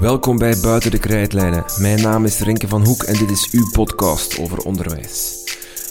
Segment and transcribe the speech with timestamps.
[0.00, 1.64] Welkom bij Buiten de Krijtlijnen.
[1.78, 5.44] Mijn naam is Renke van Hoek en dit is uw podcast over onderwijs.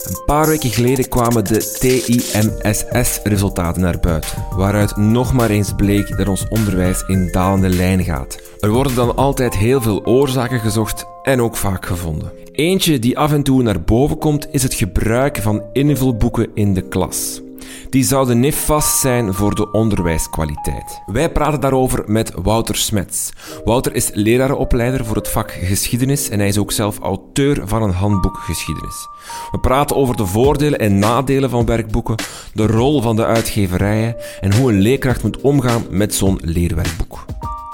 [0.03, 6.27] Een paar weken geleden kwamen de TIMSS-resultaten naar buiten, waaruit nog maar eens bleek dat
[6.27, 8.39] ons onderwijs in dalende lijn gaat.
[8.59, 12.31] Er worden dan altijd heel veel oorzaken gezocht en ook vaak gevonden.
[12.51, 16.87] Eentje die af en toe naar boven komt is het gebruik van invulboeken in de
[16.87, 17.41] klas.
[17.89, 21.01] Die zouden nefast zijn voor de onderwijskwaliteit.
[21.05, 23.29] Wij praten daarover met Wouter Smets.
[23.63, 27.91] Wouter is lerarenopleider voor het vak geschiedenis en hij is ook zelf auteur van een
[27.91, 29.07] handboek geschiedenis.
[29.51, 32.15] We praten over de voordelen en nadelen van werkboeken,
[32.53, 37.25] de rol van de uitgeverijen en hoe een leerkracht moet omgaan met zo'n leerwerkboek.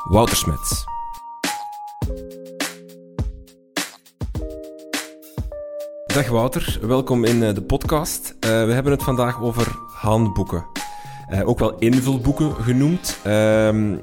[0.04, 0.92] Wouter Smets.
[6.13, 8.35] Dag Wouter, welkom in eh, de podcast.
[8.40, 10.65] Uh, we hebben het vandaag over handboeken.
[11.32, 13.20] Uh, ook wel invulboeken genoemd.
[13.26, 13.34] Uh,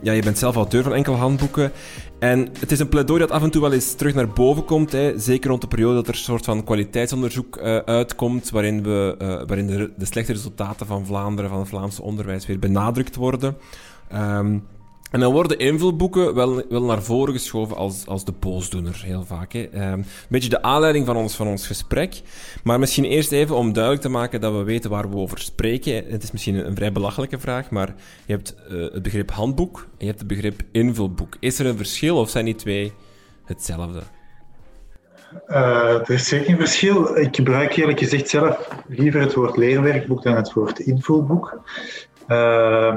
[0.02, 1.72] ja, je bent zelf auteur van enkele handboeken.
[2.18, 4.92] En het is een pleidooi dat af en toe wel eens terug naar boven komt.
[4.92, 5.18] Hè.
[5.18, 9.14] Zeker rond de periode dat er een soort van kwaliteitsonderzoek uitkomt, waarin, we,
[9.46, 13.56] waarin de, de, slechte resultaten van Vlaanderen, van het Vlaamse onderwijs, weer benadrukt worden.
[14.14, 14.66] Um,
[15.10, 19.52] en dan worden invulboeken wel, wel naar voren geschoven als, als de boosdoener, heel vaak.
[19.52, 19.68] Hè.
[19.72, 22.20] Um, een beetje de aanleiding van ons, van ons gesprek.
[22.64, 26.04] Maar misschien eerst even om duidelijk te maken dat we weten waar we over spreken.
[26.08, 27.94] Het is misschien een, vrij belachelijke vraag, maar
[28.26, 31.36] je hebt uh, het begrip handboek en je hebt het begrip invulboek.
[31.40, 32.92] Is er een verschil of zijn die twee
[33.44, 34.00] hetzelfde?
[35.48, 37.16] Uh, er is zeker een verschil.
[37.16, 41.60] Ik gebruik eerlijk gezegd zelf liever het woord leerwerkboek dan het woord invulboek.
[42.28, 42.94] Uh,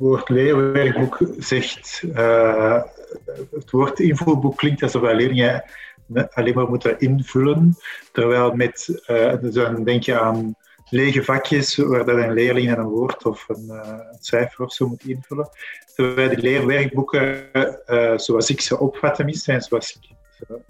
[0.00, 2.82] woord leerwerkboek zegt, uh,
[3.50, 5.64] het woord invulboek klinkt alsof leerlingen
[6.30, 7.76] alleen maar moeten invullen,
[8.12, 10.54] terwijl met, uh, dan denk je aan
[10.88, 15.04] lege vakjes waar dat een leerling een woord of een, uh, cijfer of zo moet
[15.04, 15.48] invullen.
[15.94, 17.48] Terwijl de leerwerkboeken,
[18.16, 20.16] zoals ik ze opvat tenminste, en zoals ik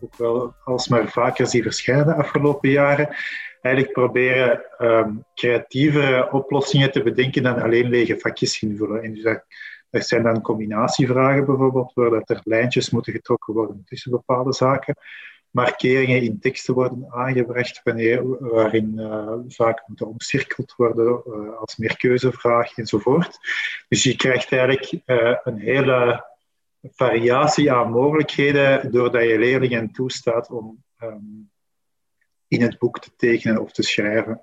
[0.00, 3.16] ook wel alsmaar vaker zie verschijnen de afgelopen jaren,
[3.60, 9.02] eigenlijk proberen um, creatievere oplossingen te bedenken dan alleen lege vakjes invullen.
[9.02, 9.22] En dus
[9.90, 14.96] dat, zijn dan combinatievragen bijvoorbeeld, waar dat er lijntjes moeten getrokken worden tussen bepaalde zaken.
[15.50, 22.76] Markeringen in teksten worden aangebracht wanneer, waarin uh, zaken moeten omcirkeld worden uh, als meerkeuzevraag
[22.76, 23.38] enzovoort.
[23.88, 26.24] Dus je krijgt eigenlijk uh, een hele
[26.82, 31.49] variatie aan mogelijkheden doordat je leerlingen toestaat om um,
[32.50, 34.40] in het boek te tekenen of te schrijven.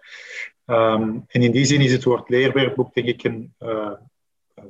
[0.65, 3.91] Um, en in die zin is het woord leerwerkboek denk ik een uh,
[4.55, 4.63] uh,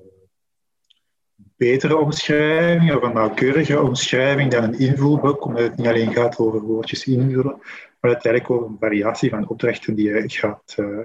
[1.36, 6.62] betere omschrijving of een nauwkeurige omschrijving dan een invulboek, omdat het niet alleen gaat over
[6.62, 7.62] woordjes invullen,
[8.00, 11.00] maar het eigenlijk over een variatie van opdrachten die je gaat uh,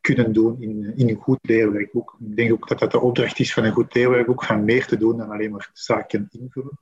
[0.00, 2.16] kunnen doen in, in een goed leerwerkboek.
[2.20, 4.96] Ik denk ook dat dat de opdracht is van een goed leerwerkboek, van meer te
[4.96, 6.78] doen dan alleen maar zaken invullen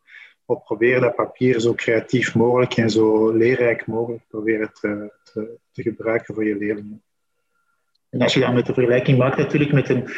[0.46, 5.82] op proberen dat papier zo creatief mogelijk en zo leerrijk mogelijk proberen te, te, te,
[5.82, 7.02] gebruiken voor je leerlingen.
[8.10, 10.08] En als je dan met de vergelijking maakt natuurlijk met een,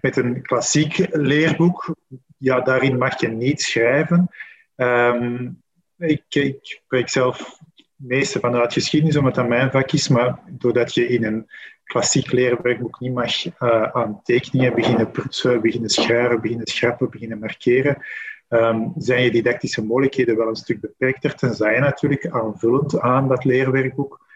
[0.00, 1.94] met een klassiek leerboek,
[2.36, 4.28] ja, daarin mag je niet schrijven.
[4.76, 5.62] Um,
[5.96, 7.58] ik, ik spreek zelf
[7.96, 11.46] meeste vanuit geschiedenis, omdat dat mijn vak is, maar doordat je in een
[11.84, 18.02] klassiek leerwerkboek niet mag uh, aan tekeningen beginnen prutsen, beginnen schrijven, beginnen schrappen, beginnen markeren,
[18.50, 23.44] um, zijn je didactische mogelijkheden wel een stuk beperkter, tenzij je natuurlijk aanvullend aan dat
[23.44, 24.28] leerwerkboek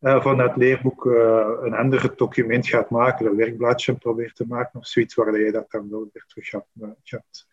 [0.00, 4.80] uh, van dat leerboek uh, een ander document gaat maken, een werkbladje probeert te maken
[4.80, 7.46] of zoiets waar je dat dan wel weer terug gaat, uh, gaat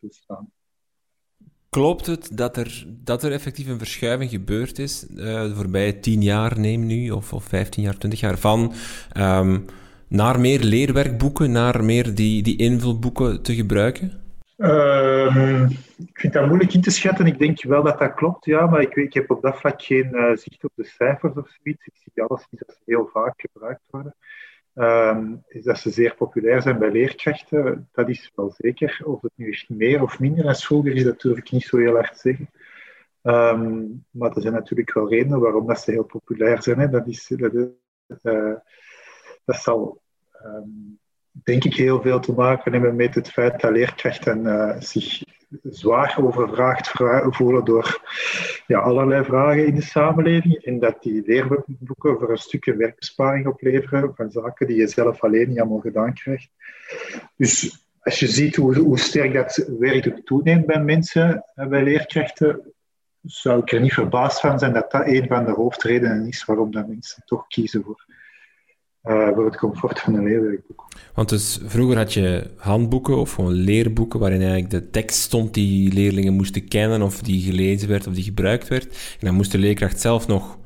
[0.00, 0.52] toestaan.
[1.68, 6.60] Klopt het dat er, dat er effectief een verschuiving gebeurd is de voorbije tien jaar,
[6.60, 8.72] neem nu, of, of 15 jaar, 20 jaar, van
[9.16, 9.64] um,
[10.08, 14.21] naar meer leerwerkboeken, naar meer die, die invulboeken te gebruiken?
[14.62, 17.26] Uh, ik vind dat moeilijk in te schatten.
[17.26, 20.08] Ik denk wel dat dat klopt, ja, maar ik, ik heb op dat vlak geen
[20.12, 21.86] uh, zicht op de cijfers of zoiets.
[21.86, 24.14] Ik zie alles niet dat ze heel vaak gebruikt worden.
[24.74, 25.18] Uh,
[25.48, 29.00] is dat ze zeer populair zijn bij leerkrachten, dat is wel zeker.
[29.04, 31.76] Of het nu echt meer of minder is vroeger is, dat durf ik niet zo
[31.76, 32.50] heel hard zeggen.
[33.22, 36.90] Um, maar er zijn natuurlijk wel redenen waarom dat ze heel populair zijn.
[36.90, 37.52] Dat, is, dat,
[38.22, 38.54] uh,
[39.44, 40.00] dat zal
[40.44, 41.00] um,
[41.32, 45.22] denk ik heel veel te maken hebben met het feit dat leerkrachten uh, zich
[45.62, 46.90] zwaar overvraagd
[47.34, 48.00] voelen door
[48.66, 54.14] ja, allerlei vragen in de samenleving en dat die leerboeken voor een stukje werkbesparing opleveren
[54.14, 56.48] van zaken die je zelf alleen niet allemaal gedaan krijgt.
[57.36, 62.72] Dus als je ziet hoe, sterk dat werkdruk toeneemt bij mensen, eh, bij leerkrachten,
[63.22, 66.70] zou ik er niet verbaasd van zijn dat dat een van de hoofdredenen is waarom
[66.70, 68.04] dat mensen toch kiezen voor
[69.02, 70.88] voor het comfort van een leerwerkboek.
[71.14, 75.92] Want dus vroeger had je handboeken of gewoon leerboeken waarin eigenlijk de tekst stond die
[75.92, 78.84] leerlingen moesten kennen of die gelezen werd of die gebruikt werd.
[79.20, 80.58] En dan moest de leerkracht zelf nog,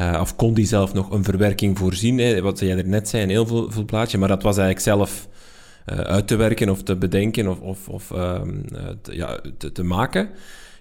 [0.00, 3.22] uh, of kon die zelf nog een verwerking voorzien, hè, wat jij er net zei,
[3.22, 5.28] een heel veel, veel plaatje, maar dat was eigenlijk zelf
[5.92, 8.06] uh, uit te werken of te bedenken of, of, of
[9.02, 10.28] te, ja, te, te maken.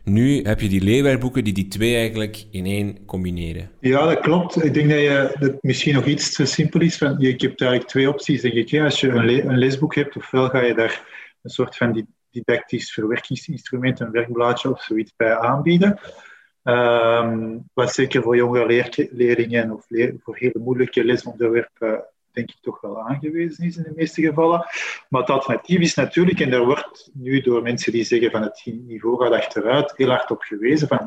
[0.07, 3.71] Nu heb je die leerwerkboeken die die twee eigenlijk in één combineren.
[3.79, 4.63] Ja, dat klopt.
[4.63, 6.97] Ik denk dat, je, dat misschien nog iets te simpel is.
[6.97, 8.81] Van, je, hebt eigenlijk twee opties, denk ik.
[8.81, 11.03] Als je een, een, leesboek hebt, ofwel ga je daar
[11.41, 15.99] een soort van didactisch verwerkingsinstrument, een werkblaadje of zoiets bij aanbieden.
[16.63, 19.85] Um, wat zeker voor jonge leerlingen of
[20.19, 22.05] voor hele moeilijke lesonderwerpen
[22.37, 24.65] denk ik toch wel aangewezen is in de meeste gevallen.
[25.09, 28.61] Maar het alternatief is natuurlijk, en daar wordt nu door mensen die zeggen van het
[28.65, 30.87] niveau gaat achteruit, heel hard op gewezen.
[30.87, 30.99] Van,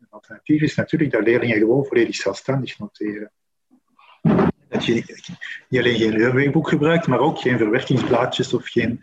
[0.00, 3.30] een alternatief is natuurlijk dat leerlingen gewoon volledig zelfstandig noteren.
[4.68, 4.94] Dat je
[5.68, 9.00] niet alleen geen leerwerkboek gebruikt, maar ook geen verwerkingsblaadjes of geen,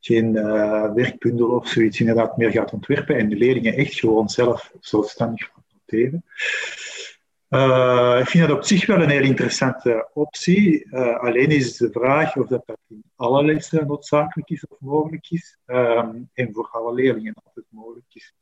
[0.00, 4.72] geen uh, werkbundel of zoiets inderdaad meer gaat ontwerpen en de leerlingen echt gewoon zelf
[4.80, 6.24] zelfstandig noteren.
[7.48, 10.86] Uh, ik vind dat op zich wel een heel interessante optie.
[10.86, 15.58] Uh, alleen is de vraag of dat, in alle lessen noodzakelijk is of mogelijk is.
[15.66, 18.34] Um, en voor alle leerlingen altijd mogelijk is.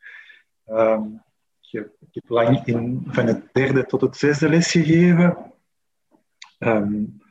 [0.67, 1.23] Um,
[1.71, 5.53] ik, heb, lang in, van het derde tot het zesde les gegeven.
[6.59, 7.22] Um,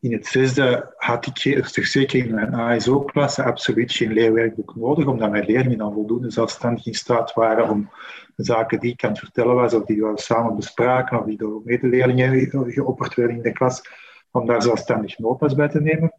[0.00, 1.38] in het zesde had ik
[1.72, 6.94] zeker in mijn ASO-klasse absoluut geen leerwerkboek nodig, omdat mijn leerlingen dan voldoende zelfstandig in
[6.94, 7.90] staat waren om
[8.36, 11.60] zaken die ik aan het vertellen was, of die we samen bespraken, of die door
[11.64, 13.82] medeleerlingen geopperd werden in de klas,
[14.30, 16.12] om daar zelfstandig notas bij te nemen.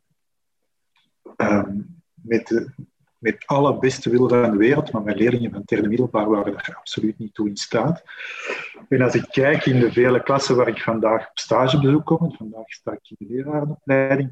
[1.37, 2.69] Um, met,
[3.19, 6.75] met alle beste wil van de wereld, maar mijn leerlingen van derde middelbaar waren daar
[6.77, 8.03] absoluut niet toe in staat.
[8.89, 12.69] En als ik kijk in de vele klassen waar ik vandaag op stagebezoek kom, vandaag
[12.71, 14.31] sta ik in de lerarenopleiding,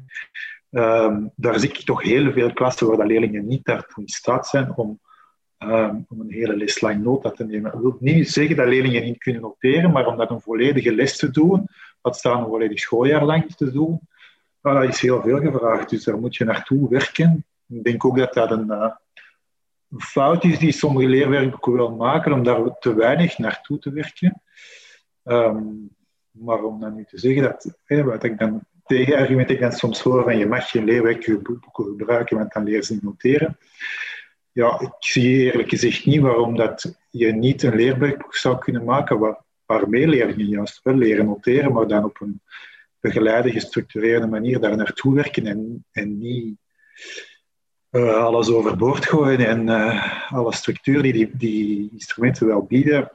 [0.70, 4.46] um, daar zie ik toch heel veel klassen waar de leerlingen niet daartoe in staat
[4.46, 5.00] zijn om,
[5.58, 7.72] um, om een hele les nota te nemen.
[7.72, 11.16] Dat wil niet zeggen dat leerlingen niet kunnen noteren, maar om dat een volledige les
[11.16, 11.68] te doen,
[12.00, 14.00] wat staan een volledig schooljaar lang te doen,
[14.60, 15.90] dat is heel veel gevraagd.
[15.90, 17.44] Dus daar moet je naartoe werken.
[17.68, 18.90] Ik denk ook dat dat een, uh,
[19.96, 24.42] fout is die sommige leerwerkboeken wel maken, om daar te weinig naartoe te werken.
[25.24, 25.96] Um,
[26.30, 30.22] maar om dan nu te zeggen dat, wat ik dan tegenargument ik dan soms hoor
[30.22, 33.58] van je mag geen leerwerkboeken gebruiken, want dan leren ze niet noteren.
[34.52, 39.18] Ja, ik zie eerlijk gezegd niet waarom dat je niet een leerwerkboek zou kunnen maken
[39.18, 42.40] waar, waarmee leerlingen juist wel leren noteren, maar dan op een
[43.00, 46.56] begeleide, gestructureerde manier daar naartoe werken en, en niet
[47.90, 53.10] uh, alles overboord gooien en uh, alle structuur die, die die instrumenten wel bieden,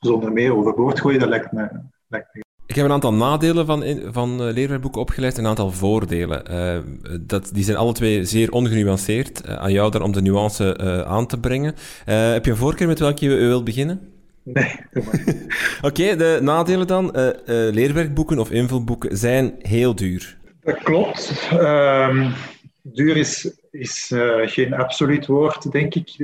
[0.00, 1.68] zonder meer overboord gooien, dat lijkt me,
[2.08, 2.40] lijkt me
[2.70, 6.42] ik heb een aantal nadelen van, van uh, leerwerkboeken opgeleid en een aantal voordelen.
[6.50, 6.78] Uh,
[7.20, 9.42] dat, die zijn alle twee zeer ongenuanceerd.
[9.46, 11.74] Uh, aan jou daar om de nuance aan te brengen.
[12.04, 14.00] heb je een voorkeur met welke je wilt beginnen?
[14.42, 14.74] Nee,
[15.88, 17.10] Oké, de nadelen dan.
[17.46, 20.38] leerwerkboeken of invulboeken zijn heel duur.
[20.60, 21.50] Dat klopt.
[21.52, 22.32] Um,
[22.92, 26.16] duur is is uh, geen absoluut woord, denk ik.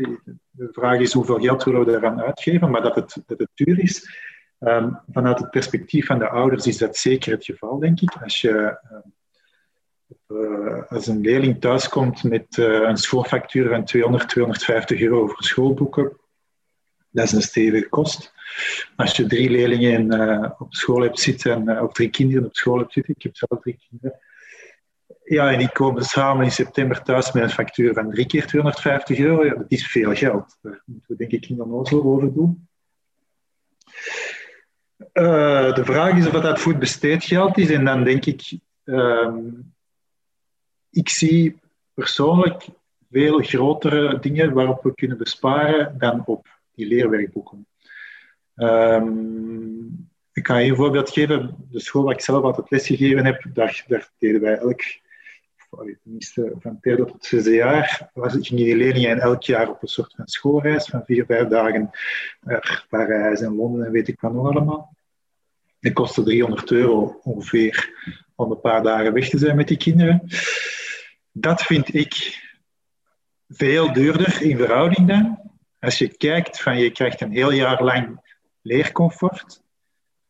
[0.51, 3.79] De vraag is hoeveel geld willen we eraan uitgeven, maar dat het, dat het duur
[3.79, 4.25] is.
[4.61, 8.17] Um, vanuit het perspectief van de ouders is dat zeker het geval, denk ik.
[8.23, 8.79] Als, je,
[10.29, 16.17] uh, als een leerling thuiskomt met uh, een schoolfactuur van 200, 250 euro voor schoolboeken,
[17.11, 18.33] dat is een stevige kost.
[18.97, 23.15] Als je drie leerlingen op school hebt zitten, of drie kinderen op school hebt zitten,
[23.17, 24.21] ik heb zelf drie kinderen,
[25.29, 29.19] ja, en die komen samen in september thuis met een factuur van drie keer 250
[29.19, 29.45] euro.
[29.45, 30.59] Ja, dat is veel geld.
[30.63, 32.69] Daar moeten we denk ik niet onnozel over doen.
[35.13, 37.71] Uh, de vraag is of dat goed besteed geld is.
[37.71, 39.35] En dan denk ik, uh,
[40.91, 41.61] ik zie
[41.95, 42.67] persoonlijk
[43.11, 47.67] veel grotere dingen waarop we kunnen besparen dan op die leerwerkboeken.
[48.57, 51.57] Um, ik kan je een voorbeeld geven.
[51.71, 54.83] De school waar ik zelf altijd lesgegeven heb, daar, daar deden wij elk
[56.03, 60.15] tenminste van derde tot zesde jaar, was, gingen die leerlingen elk jaar op een soort
[60.17, 61.91] van schoolreis van vier, vijf dagen
[62.41, 64.95] naar Parijs en Londen en weet ik wat nog allemaal.
[65.81, 67.91] Het kostte 300 euro ongeveer
[68.35, 70.23] om een paar dagen weg te zijn met die kinderen.
[71.33, 72.45] Dat vind ik
[73.49, 75.39] veel duurder in verhouding dan.
[75.81, 78.21] Als je kijkt van je krijgt een heel jaar lang
[78.63, 79.63] leercomfort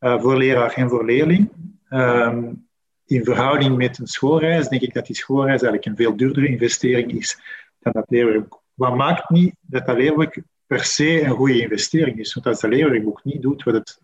[0.00, 1.53] uh, voor leraar en voor leerling.
[1.91, 2.66] Um,
[3.07, 7.13] in verhouding met een schoolreis, denk ik dat die schoolreis eigenlijk een veel duurdere investering
[7.13, 7.41] is
[7.79, 8.55] dan dat leerwerk.
[8.75, 12.35] Wat maakt niet dat dat leerwerk per se een goede investering is?
[12.35, 14.01] Want als dat leerwerkboek niet doet wat het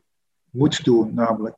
[0.50, 1.56] moet doen, namelijk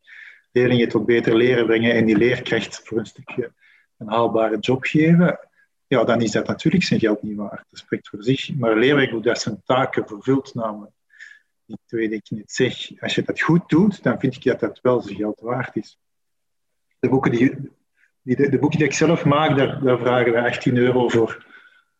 [0.53, 3.53] leerlingen ook beter leren brengen en die leerkracht voor een stukje
[3.99, 5.39] een haalbare job geven,
[5.87, 7.65] ja, dan is dat natuurlijk zijn geld niet waard.
[7.71, 8.55] Dat spreekt voor zich.
[8.57, 10.93] Maar een leerwerkboek dat zijn taken vervult, namelijk
[11.67, 14.61] die twee die ik net zeg, als je dat goed doet, dan vind ik dat
[14.61, 15.99] dat wel zijn geld waard is.
[17.05, 17.55] De boeken die,
[18.23, 21.45] die de, boeken die ik zelf maak, daar, vragen we 18 euro voor.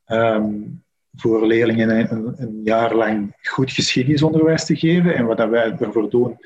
[0.07, 0.83] Um,
[1.17, 5.15] voor leerlingen een, een, jaar lang goed geschiedenisonderwijs te geven.
[5.15, 6.39] En wat wij ervoor doen,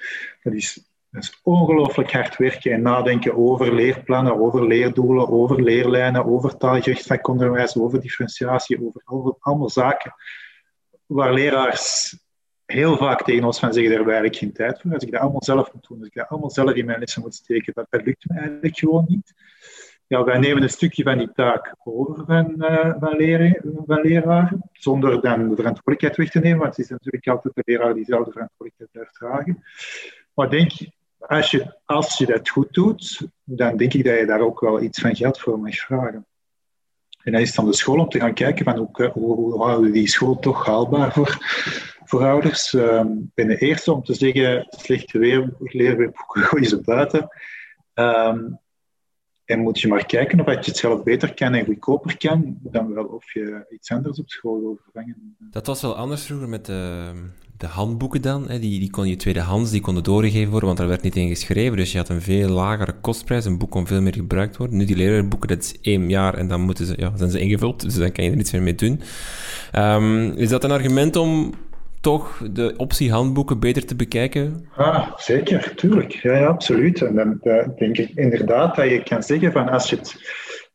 [0.43, 6.57] dat is, is ongelooflijk hard werken en nadenken over leerplannen, over leerdoelen, over leerlijnen, over
[6.57, 10.15] taalgericht vakonderwijs, over differentiatie, over, over allemaal zaken
[11.07, 12.17] waar leraars
[12.73, 14.93] heel vaak tegen ons van zeggen, daar heb ik geen tijd voor.
[14.93, 17.23] Als ik dat allemaal zelf moet doen, als ik dat allemaal zelf in mijn lessen
[17.23, 19.35] moet steken, dat, lukt me eigenlijk gewoon niet
[20.09, 24.63] ja, wij nemen een stukje van die taak over van, uh, van, leren, van leraren,
[24.73, 28.05] zonder dan de verantwoordelijkheid weg te nemen, want het is natuurlijk altijd de leraar die
[28.05, 29.65] zelf de verantwoordelijkheid blijft dragen.
[30.35, 30.73] Maar denk,
[31.19, 34.83] als je, als je dat goed doet, dan denk ik dat je daar ook wel
[34.83, 36.27] iets van geld voor mag vragen.
[37.23, 39.87] En dan is aan de school om te gaan kijken van hoe, hoe, hoe houden
[39.87, 41.39] we die school toch haalbaar voor,
[42.09, 42.73] voor ouders.
[42.73, 47.29] Um, ik ben de eerste om te zeggen, slechte weer, leerwerkboeken gooien ze buiten.
[47.95, 48.59] Um,
[49.45, 52.95] en moet je maar kijken of je het zelf beter kan en goedkoper kan, dan
[52.95, 55.37] wel of je iets anders op school wil vervangen.
[55.39, 57.13] Dat was wel anders vroeger met de,
[57.57, 58.49] de handboeken dan.
[58.49, 58.59] Hè.
[58.59, 61.77] Die, die kon je tweedehands, die konden doorgegeven worden, want er werd niet in geschreven.
[61.77, 64.77] Dus je had een veel lagere kostprijs, een boek kon veel meer gebruikt worden.
[64.77, 67.81] Nu, die lerarenboeken, dat is één jaar en dan moeten ze, ja, zijn ze ingevuld,
[67.81, 69.01] dus dan kan je er niets meer mee doen.
[69.77, 71.55] Um, is dat een argument om
[72.01, 74.69] toch de optie handboeken beter te bekijken?
[74.77, 76.13] Ah, zeker, tuurlijk.
[76.13, 77.03] Ja, ja absoluut.
[77.03, 77.39] En dan
[77.77, 80.17] denk ik inderdaad dat je kan zeggen van als je het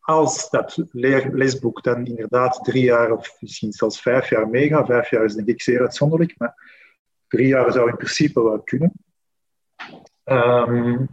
[0.04, 5.24] als dat leesboek dan inderdaad drie jaar of misschien zelfs vijf jaar meegaat, vijf jaar
[5.24, 6.56] is denk ik zeer uitzonderlijk, maar
[7.28, 8.92] drie jaar zou in principe wel kunnen.
[10.26, 11.10] Um,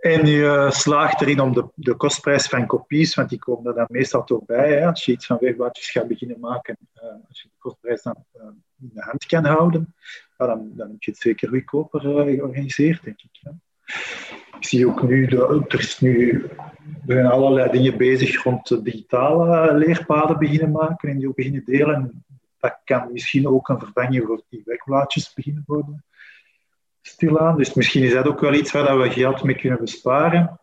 [0.00, 3.86] en je slaagt erin om de, de kostprijs van kopies, want die komen er dan
[3.88, 4.72] meestal toch bij.
[4.72, 8.24] Hè, als je iets van wegblaadjes gaat beginnen maken, uh, als je de kostprijs dan
[8.36, 8.42] uh,
[8.80, 9.94] in de hand kan houden,
[10.36, 13.40] dan, dan heb je het zeker goedkoper uh, georganiseerd, denk ik.
[13.40, 13.50] Hè.
[14.56, 16.44] Ik zie ook nu, de, er, is nu,
[17.06, 22.24] er zijn allerlei dingen bezig rond digitale leerpaden beginnen maken en die ook beginnen delen.
[22.58, 26.04] Dat kan misschien ook een vervanging voor die wegblaadjes beginnen worden
[27.02, 27.56] stilaan.
[27.56, 30.58] Dus misschien is dat ook wel iets waar we geld mee kunnen besparen.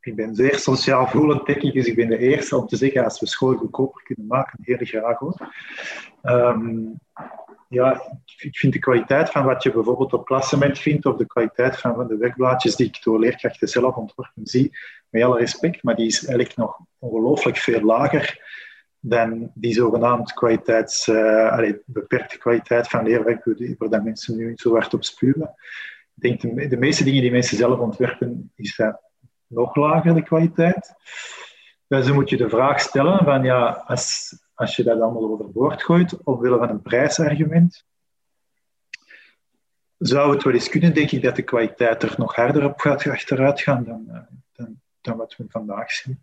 [0.00, 3.04] Ik ben zeer sociaal voelend, denk ik, dus ik ben de eerste om te zeggen,
[3.04, 5.54] als we school goedkoper kunnen maken, heel graag hoor.
[6.22, 6.98] Um,
[7.68, 8.02] ja,
[8.36, 12.06] ik vind de kwaliteit van wat je bijvoorbeeld op klassement vindt, of de kwaliteit van
[12.06, 16.26] de werkblaadjes die ik door leerkrachten zelf ontworpen zie, met alle respect, maar die is
[16.26, 18.38] eigenlijk nog ongelooflijk veel lager
[19.06, 20.34] dan die zogenaamd
[21.50, 23.44] allee, beperkte kwaliteit van leerwerk,
[23.78, 25.54] waar dat mensen nu zo hard op spuwen.
[26.14, 29.00] Ik denk de, de meeste dingen die mensen zelf ontwerpen, is dat
[29.46, 30.94] nog lager, de kwaliteit.
[31.86, 35.82] Dus dan moet je de vraag stellen van ja, als, als je dat allemaal overboord
[35.82, 37.84] gooit, omwille van een prijsargument,
[39.98, 43.08] zou het wel eens kunnen, denk ik, dat de kwaliteit er nog harder op gaat
[43.08, 44.20] achteruit gaan dan, eh,
[44.52, 46.22] dan, dan wat we vandaag zien.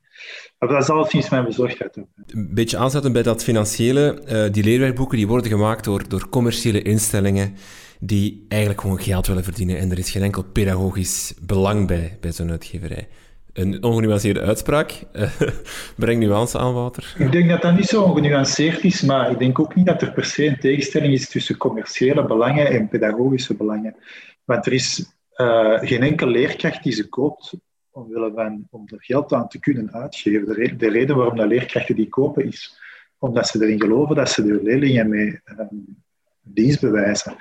[0.59, 1.95] Maar dat is alleszins mijn bezorgdheid.
[1.95, 4.21] Een beetje aanzetten bij dat financiële.
[4.27, 7.55] Uh, die leerwerkboeken die worden gemaakt door, door commerciële instellingen
[7.99, 12.31] die eigenlijk gewoon geld willen verdienen en er is geen enkel pedagogisch belang bij, bij
[12.31, 13.07] zo'n uitgeverij.
[13.53, 15.03] Een ongenuanceerde uitspraak.
[15.97, 17.15] Breng nuance aan, Wouter.
[17.17, 20.11] Ik denk dat dat niet zo ongenuanceerd is, maar ik denk ook niet dat er
[20.11, 23.95] per se een tegenstelling is tussen commerciële belangen en pedagogische belangen.
[24.43, 27.53] Want er is uh, geen enkele leerkracht die ze koopt
[27.91, 30.45] omwille van, om er geld aan te kunnen uitgeven.
[30.45, 32.79] De, de reden waarom de leerkrachten die kopen is
[33.21, 36.03] omdat ze erin geloven dat ze de leerlingen mee um,
[36.41, 37.35] dienst bewijzen.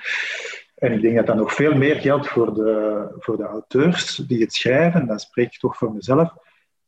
[0.75, 4.41] En ik denk dat dat nog veel meer geldt voor de, voor de auteurs die
[4.41, 5.07] het schrijven.
[5.07, 6.33] Dan spreek ik toch voor mezelf.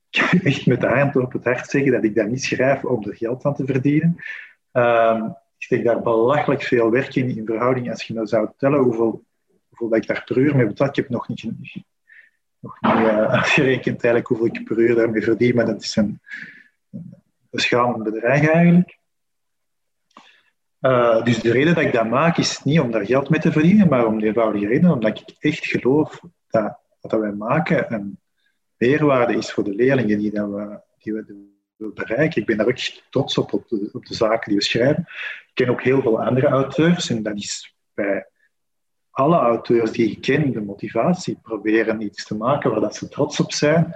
[0.10, 2.84] Ik kan echt met de hand op het hart zeggen dat ik dat niet schrijf
[2.84, 4.16] om er geld aan te verdienen.
[4.72, 5.26] Um,
[5.58, 7.90] ik steek daar belachelijk veel werk in, in verhouding.
[7.90, 9.24] Als je nou zou tellen hoeveel,
[9.70, 11.46] hoeveel dat ik daar per uur mee betaal, ik heb nog niet,
[12.64, 16.22] nog niet uh, afgerekend eigenlijk hoeveel ik per uur daarmee verdien, maar dat is een
[17.50, 18.98] beschamend bedrijf eigenlijk.
[20.82, 23.52] Uh, dus de reden dat ik dat maak is niet om daar geld mee te
[23.52, 28.20] verdienen, maar om de eenvoudige reden omdat ik echt geloof dat wat wij maken een
[28.78, 32.42] meerwaarde is voor de leerlingen die, dat we, die we bereiken.
[32.42, 32.78] Ik ben daar ook
[33.10, 35.06] trots op, op de, op de zaken die we schrijven.
[35.48, 38.28] Ik ken ook heel veel andere auteurs en dat is bij
[39.14, 43.40] alle auteurs die ik ken, de motivatie proberen iets te maken waar dat ze trots
[43.40, 43.94] op zijn.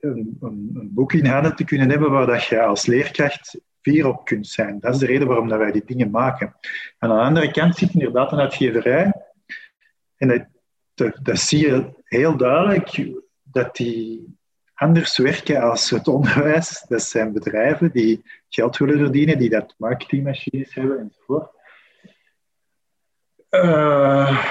[0.00, 4.24] Een, een, boek in handen te kunnen hebben waar dat je als leerkracht fier op
[4.24, 4.80] kunt zijn.
[4.80, 6.56] Dat is de reden waarom dat wij die dingen maken.
[6.98, 9.12] En aan de andere kant zit inderdaad een uitgeverij.
[10.16, 10.48] En
[10.94, 13.12] dat, dat zie je heel duidelijk,
[13.42, 14.36] dat die
[14.74, 16.84] anders werken als het onderwijs.
[16.88, 21.55] Dat zijn bedrijven die geld willen verdienen, die dat marketingmachines hebben enzovoort.
[23.50, 24.44] Uh,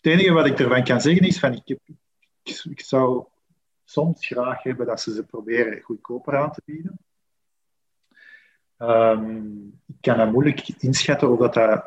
[0.00, 1.78] het enige wat ik ervan kan zeggen is, van, ik,
[2.42, 3.24] ik, zou
[3.84, 6.98] soms graag hebben dat ze ze proberen goedkoper aan te bieden.
[8.78, 11.84] Um, ik kan dat moeilijk inschatten of dat, dat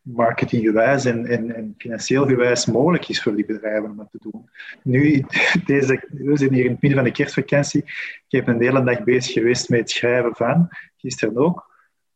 [0.00, 4.50] marketinggewijs en, en, en, financieel gewijs mogelijk is voor die bedrijven om dat te doen.
[4.82, 5.24] Nu,
[5.66, 7.82] deze, we zijn hier in het midden van de kerstvakantie.
[7.82, 11.74] Ik heb een hele dag bezig geweest met het schrijven van, gisteren ook.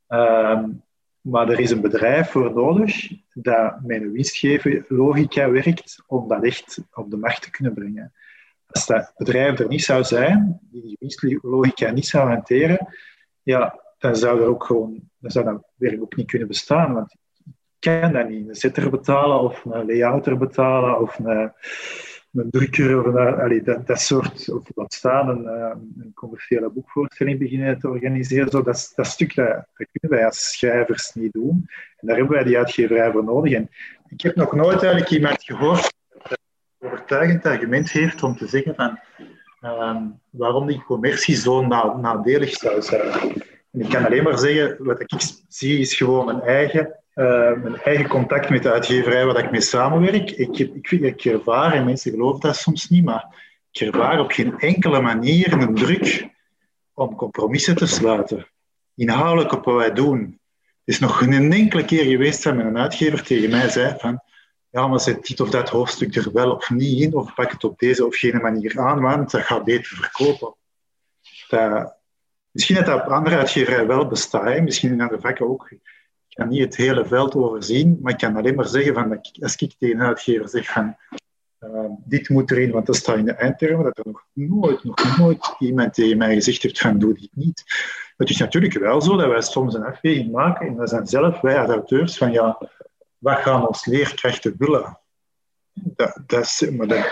[0.08, 0.82] Um,
[1.20, 6.44] maar er is een bedrijf voor nodig dat met een winstgeven logica werkt om dat
[6.44, 8.12] echt op de markt te kunnen brengen.
[8.66, 12.88] Als dat bedrijf er niet zou zijn, die die winstlogica niet zou hanteren,
[13.42, 16.94] ja, dan zou er ook gewoon, dan zou dat werk ook niet kunnen bestaan.
[16.94, 18.48] Want ik kan dat niet.
[18.48, 21.52] Een zitter betalen of een layouter betalen of een
[22.32, 27.78] een drukker of een, dat, dat soort, of staan, een, eh, een, commerciële boekvoorstelling beginnen
[27.78, 28.50] te organiseren.
[28.50, 31.68] Zo, dat, dat stuk dat, kunnen wij als schrijvers niet doen.
[31.96, 33.52] En daar hebben wij die uitgeverij voor nodig.
[33.52, 33.70] En
[34.08, 36.38] ik heb nog nooit eigenlijk iemand gehoord dat
[36.78, 38.98] een overtuigend argument heeft om te zeggen van
[39.62, 43.42] uh, waarom die commercie zo nadelig zou zijn.
[43.72, 45.10] En ik kan alleen maar zeggen, wat ik
[45.48, 49.60] zie is gewoon mijn eigen uh, mijn eigen contact met de uitgeverij waar ik mee
[49.60, 50.30] samenwerk.
[50.30, 53.24] Ik, ik, ik ervaar, en mensen geloven dat soms niet, maar
[53.70, 56.28] ik ervaar op geen enkele manier een druk
[56.94, 58.46] om compromissen te sluiten.
[58.94, 60.20] Inhoudelijk op wat wij doen.
[60.84, 64.22] Het is nog geen enkele keer geweest dat een uitgever tegen mij zei van
[64.70, 67.64] ja, maar zet dit of dat hoofdstuk er wel of niet in, of pak het
[67.64, 70.54] op deze of gene manier aan, want dat gaat beter verkopen.
[71.48, 71.96] Dat,
[72.50, 75.70] misschien dat dat op andere uitgeverijen wel bestaat, misschien in andere vakken ook
[76.40, 79.74] kan niet het hele veld overzien, maar ik kan alleen maar zeggen van, als ik
[79.78, 80.96] tegen een uitgever zeg van
[81.60, 85.18] uh, dit moet erin, want dat staat in de eindtermen, dat er nog nooit, nog
[85.18, 87.64] nooit iemand tegen mij gezegd heeft van doe dit niet.
[88.16, 91.40] Het is natuurlijk wel zo dat wij soms een afweging maken en dat zijn zelf
[91.40, 92.58] wij als auteurs van ja,
[93.18, 94.98] wat gaan ons leerkrachten willen?
[95.72, 97.06] Dat, dat, is, maar dat,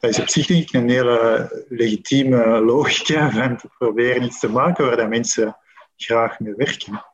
[0.00, 4.86] is op zich denk ik een hele legitieme logica van te proberen iets te maken
[4.86, 5.56] waar dat mensen
[5.96, 7.04] graag mee werken.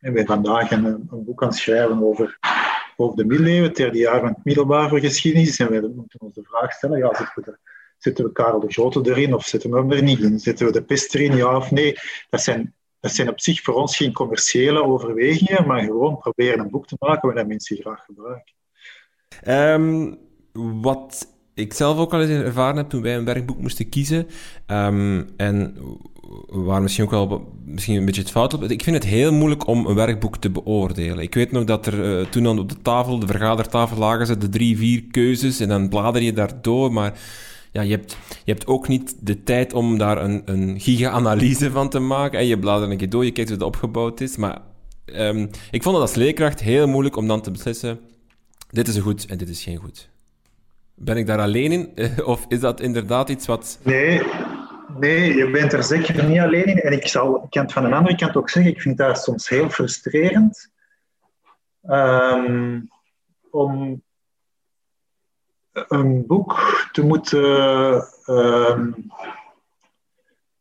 [0.00, 2.38] En wij vandaag een, een, boek aan schrijven over,
[2.96, 5.58] over de middeleeuwen, het derde jaar van het middelbaar voor geschiedenis.
[5.58, 7.32] En wij moeten ons de vraag stellen, ja,
[7.98, 10.38] zetten we, Karel de Grote erin of zetten we hem er niet in?
[10.38, 11.96] Zetten we de pest erin, ja of nee?
[12.30, 16.70] Dat zijn, dat zijn op zich voor ons geen commerciële overwegingen, maar gewoon proberen een
[16.70, 18.54] boek te maken waar mensen graag gebruiken.
[19.48, 20.18] Um,
[20.52, 24.26] wat ik zelf ook al eens ervaren heb toen wij een werkboek moesten kiezen.
[24.66, 25.76] Um, en
[26.46, 28.62] waar misschien ook wel misschien een beetje het fout op.
[28.62, 31.18] Ik vind het heel moeilijk om een werkboek te beoordelen.
[31.18, 34.48] Ik weet nog dat er uh, toen op de tafel, de vergadertafel, lagen ze de
[34.48, 36.92] drie, vier keuzes en dan blader je daardoor.
[36.92, 37.18] Maar
[37.72, 41.88] ja, je hebt, je hebt ook niet de tijd om daar een, een giga-analyse van
[41.88, 42.38] te maken.
[42.38, 44.36] En je bladert een keer door, je kijkt hoe het opgebouwd is.
[44.36, 44.60] Maar
[45.06, 47.98] um, ik vond het als leerkracht heel moeilijk om dan te beslissen:
[48.70, 50.08] dit is een goed en dit is geen goed.
[51.02, 51.94] Ben ik daar alleen in?
[52.24, 53.78] Of is dat inderdaad iets wat.
[53.82, 54.22] Nee,
[54.98, 56.80] nee, je bent er zeker niet alleen in.
[56.80, 59.22] En ik, zal, ik kan het van de andere kant ook zeggen, ik vind dat
[59.22, 60.70] soms heel frustrerend.
[61.82, 62.88] Um,
[63.50, 64.02] om
[65.72, 67.44] een boek te moeten
[68.26, 69.10] um,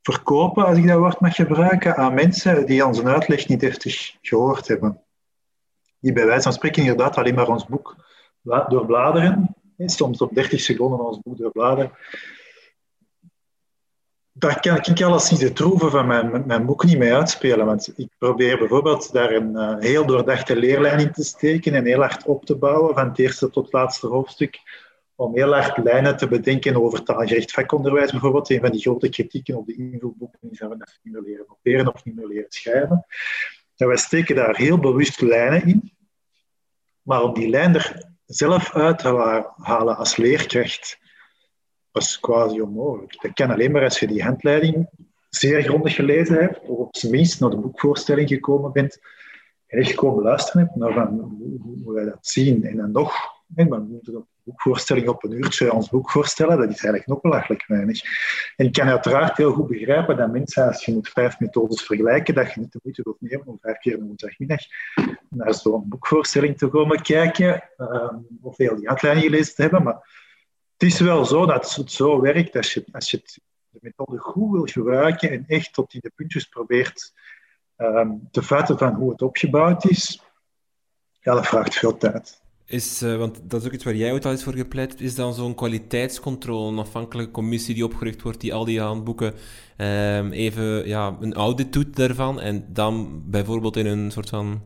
[0.01, 4.67] verkopen, als ik dat woord mag gebruiken, aan mensen die onze uitleg niet heftig gehoord
[4.67, 5.01] hebben.
[5.99, 7.95] Die bij wijze van spreken inderdaad alleen maar ons boek
[8.41, 11.91] doorbladeren soms op 30 seconden ons boek doorbladeren.
[14.31, 17.65] Daar kan ik alles niet de troeven van mijn, mijn boek niet mee uitspelen.
[17.65, 21.99] Want ik probeer bijvoorbeeld daar een uh, heel doordachte leerlijn in te steken en heel
[21.99, 24.59] hard op te bouwen, van het eerste tot het laatste hoofdstuk.
[25.15, 28.49] Om heel hard lijnen te bedenken over taalgericht vakonderwijs bijvoorbeeld.
[28.49, 31.45] Een van die grote kritieken op de invulboeken is dat we dat niet meer leren
[31.47, 33.05] noteren of niet meer leren schrijven.
[33.75, 35.91] En wij steken daar heel bewust lijnen in.
[37.01, 40.99] Maar om die lijn er zelf uit te halen als leerkracht
[41.91, 43.21] was quasi onmogelijk.
[43.21, 44.89] Dat kan alleen maar als je die handleiding
[45.29, 48.99] zeer grondig gelezen hebt, of op zijn minst naar de boekvoorstelling gekomen bent
[49.67, 51.19] en echt komen luisteren hebt naar van,
[51.83, 52.65] hoe, wij dat zien.
[52.65, 53.13] En dan nog,
[53.47, 58.01] we moeten boekvoorstelling op een uurtje ons boek voorstellen, dat is eigenlijk nog belachelijk weinig.
[58.55, 62.33] En ik kan uiteraard heel goed begrijpen dat mensen, als je moet vijf methodes vergelijken,
[62.33, 64.59] dat je niet de moeite wilt nemen om vijf keer een woensdagmiddag
[65.29, 69.83] naar zo'n boekvoorstelling te komen kijken, uh, of heel die uitleiding gelezen te hebben.
[69.83, 70.27] Maar
[70.77, 74.17] het is wel zo dat het zo werkt als je, als je het, de methode
[74.17, 77.13] goed wil gebruiken en echt tot in de puntjes probeert
[77.77, 80.21] um, te vatten van hoe het opgebouwd is.
[81.19, 82.41] Ja, dat vraagt veel tijd.
[82.69, 85.15] Is, uh, want dat is ook iets waar jij ook al eens voor gepleit is
[85.15, 89.33] dan zo'n kwaliteitscontrole, een afhankelijke commissie die opgericht wordt, die al die handboeken
[89.77, 94.61] um, even ja, een audit doet daarvan en dan bijvoorbeeld in een soort van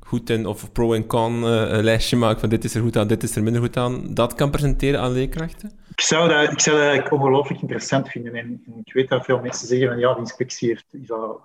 [0.00, 3.06] goed en of pro en con uh, lijstje maakt van dit is er goed aan,
[3.06, 5.72] dit is er minder goed aan, dat kan presenteren aan leerkrachten?
[5.90, 8.34] Ik zou dat, ik zou dat eigenlijk ongelooflijk interessant vinden.
[8.34, 11.40] En, ik weet dat veel mensen zeggen van ja, de inspectie heeft, is al,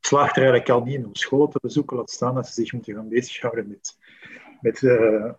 [0.00, 2.72] slaagt er eigenlijk al niet in om scholen te bezoeken, laat staan dat ze zich
[2.72, 3.96] moeten gaan bezighouden met,
[4.62, 5.32] met, uh,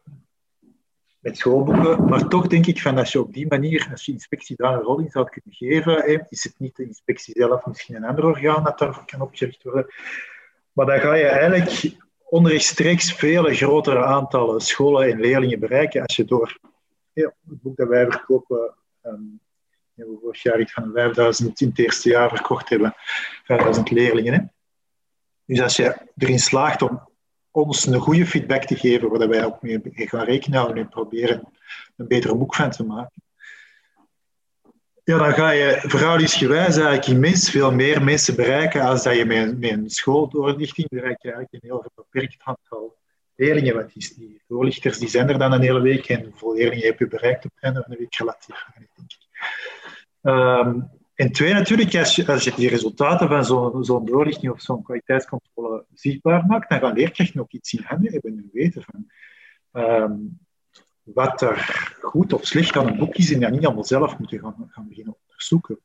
[1.19, 2.05] met schoolboeken.
[2.05, 4.81] Maar toch denk ik van als je op die manier, als je inspectie daar een
[4.81, 8.63] rol in zou kunnen geven, is het niet de inspectie zelf, misschien een ander orgaan
[8.63, 9.85] dat daarvoor kan opgericht worden.
[10.71, 16.25] Maar dan ga je eigenlijk onrechtstreeks vele grotere aantallen scholen en leerlingen bereiken als je
[16.25, 16.59] door
[17.13, 19.39] het boek dat wij verkopen, um,
[19.93, 22.93] we vorig jaar iets van 5000 in het eerste jaar verkocht hebben,
[23.43, 24.33] 5000 leerlingen.
[24.33, 24.39] Hè.
[25.45, 27.12] Dus als je erin slaagt om
[27.53, 31.43] ons een goede feedback te geven, waar wij ook mee gaan rekenen en proberen
[31.95, 33.23] een betere boek van te maken,
[35.05, 39.71] ja, dan ga je verhoudingsgewijs eigenlijk immens veel meer mensen bereiken als dat je met,
[39.71, 42.97] een schooldoorlichting bereikt je eigenlijk een heel beperkt aantal
[43.35, 43.75] leerlingen.
[43.75, 46.99] Want die, die doorlichters die zijn er dan een hele week en hoeveel leerlingen heb
[46.99, 48.65] je bereikt op het einde van de week relatief.
[50.21, 54.61] Um, en twee, natuurlijk, als je, als je die resultaten van zo'n zo doorlichting of
[54.61, 59.11] zo'n kwaliteitscontrole zichtbaar maakt, dan gaan leerkrachten ook iets in handen hebben en weten van
[59.83, 60.39] um,
[61.03, 61.57] wat er
[62.01, 64.87] goed of slecht aan een boek is en dat niet allemaal zelf moeten gaan, gaan
[64.87, 65.79] beginnen onderzoeken.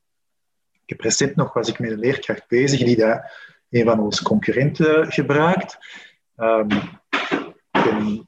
[0.71, 3.21] Ik heb recent nog, was ik met een leerkracht bezig die dat
[3.69, 5.77] een van onze concurrenten gebruikt.
[7.71, 8.27] Ik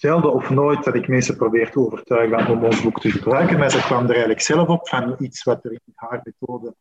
[0.00, 3.70] zelden of nooit dat ik mensen probeer te overtuigen om ons boek te gebruiken, maar
[3.70, 6.74] ze kwam er eigenlijk zelf op van iets wat er in haar methode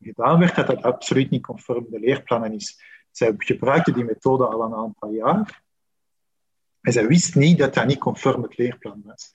[0.00, 2.82] gedaan werd, dat dat absoluut niet conform de leerplannen is.
[3.10, 5.62] Zij gebruikte die methode al een aantal jaar.
[6.80, 9.34] En zij wist niet dat dat niet conform het leerplan was.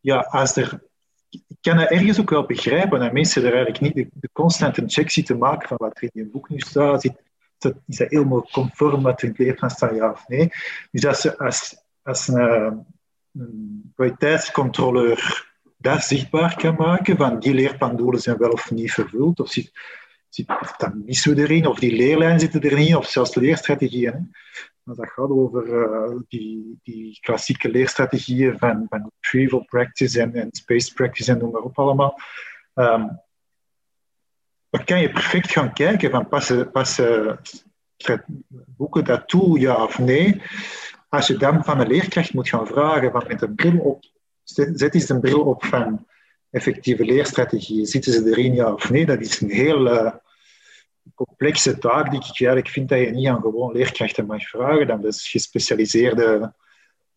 [0.00, 0.82] Ja, als er,
[1.28, 4.82] ik kan dat ergens ook wel begrijpen, dat mensen er eigenlijk niet de, de constante
[4.86, 7.00] check zitten maken van wat er in je boek nu staat.
[7.00, 7.22] Zit,
[7.86, 10.50] is dat helemaal conform in het leerplan staat, ja of nee?
[10.90, 12.86] Dus als, als, als een,
[13.32, 19.50] een kwaliteitscontroleur dat zichtbaar kan maken, van die leerplandoelen zijn wel of niet vervuld, of
[19.50, 19.72] zit,
[20.28, 24.12] zit, dan missen we erin, of die leerlijnen zitten erin, of zelfs leerstrategieën.
[24.12, 24.20] Hè.
[24.94, 30.92] Dat gaat over uh, die, die klassieke leerstrategieën van, van retrieval practice en, en space
[30.92, 32.20] practice en noem maar op allemaal.
[32.74, 33.20] Um,
[34.70, 37.40] dan kan je perfect gaan kijken van passen, passen
[38.66, 40.42] boeken dat toe, ja of nee.
[41.08, 44.04] Als je dan van een leerkracht moet gaan vragen van met een bril op,
[44.44, 46.06] zet eens een bril op van
[46.50, 50.10] effectieve leerstrategieën, zitten ze erin ja of nee, dat is een heel uh,
[51.14, 54.86] complexe taak die ik eigenlijk vind dat je niet aan gewoon leerkrachten mag vragen.
[54.86, 56.52] Dat is gespecialiseerde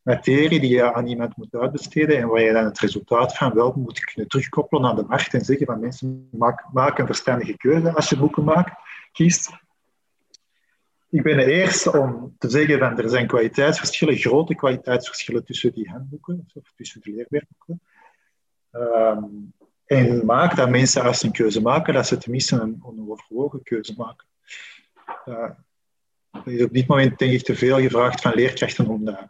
[0.01, 3.73] materie die je aan iemand moet uitbesteden en waar je dan het resultaat van wel
[3.75, 7.93] moet kunnen terugkoppelen aan de markt en zeggen van mensen, maak, maak een verstandige keuze
[7.93, 8.71] als je boeken maakt,
[9.12, 9.49] kiest.
[11.12, 15.89] Ik ben de eerste om te zeggen dat er zijn kwaliteitsverschillen, grote kwaliteitsverschillen tussen die
[15.89, 17.82] handboeken, of tussen de leerwerkboeken.
[18.71, 19.54] Um,
[19.86, 23.93] en maak dat mensen als ze een keuze maken, dat ze tenminste een onoverwogen keuze
[23.97, 24.28] maken.
[25.26, 25.50] Uh,
[26.32, 29.28] er is op dit moment denk ik te veel gevraagd van leerkrachten om dat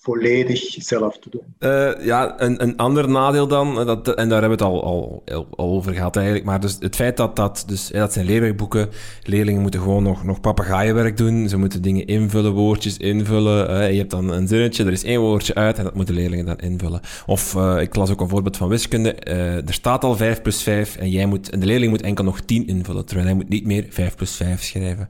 [0.00, 1.42] volledig zelf te doen.
[1.58, 4.84] Uh, ja, een, een ander nadeel dan, eh, dat, en daar hebben we het al,
[4.84, 5.22] al,
[5.56, 8.88] over gehad eigenlijk, maar dus het feit dat dat, dus, dat zijn leerwerkboeken,
[9.22, 13.98] leerlingen moeten gewoon nog, nog papegaaienwerk doen, ze moeten dingen invullen, woordjes invullen, uh, je
[13.98, 17.00] hebt dan een zinnetje, er is één woordje uit en dat moeten leerlingen dan invullen.
[17.26, 21.10] Of ik las ook een voorbeeld van wiskunde, er staat al 5 plus 5 en,
[21.10, 23.86] jij moet, en de leerling moet enkel nog 10 invullen, terwijl hij moet niet meer
[23.88, 25.08] 5 plus 5 schrijven.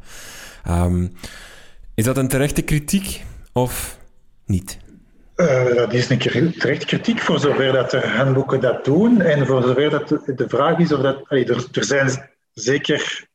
[0.71, 1.13] Um,
[1.95, 3.98] is dat een terechte kritiek of
[4.49, 4.79] niet?
[5.37, 6.19] Uh, dat is een
[6.59, 9.21] terecht kritiek voor zover dat er handboeken dat doen.
[9.21, 11.31] En voor zover dat de, vraag is of dat.
[11.31, 13.29] er, er, zijn zeker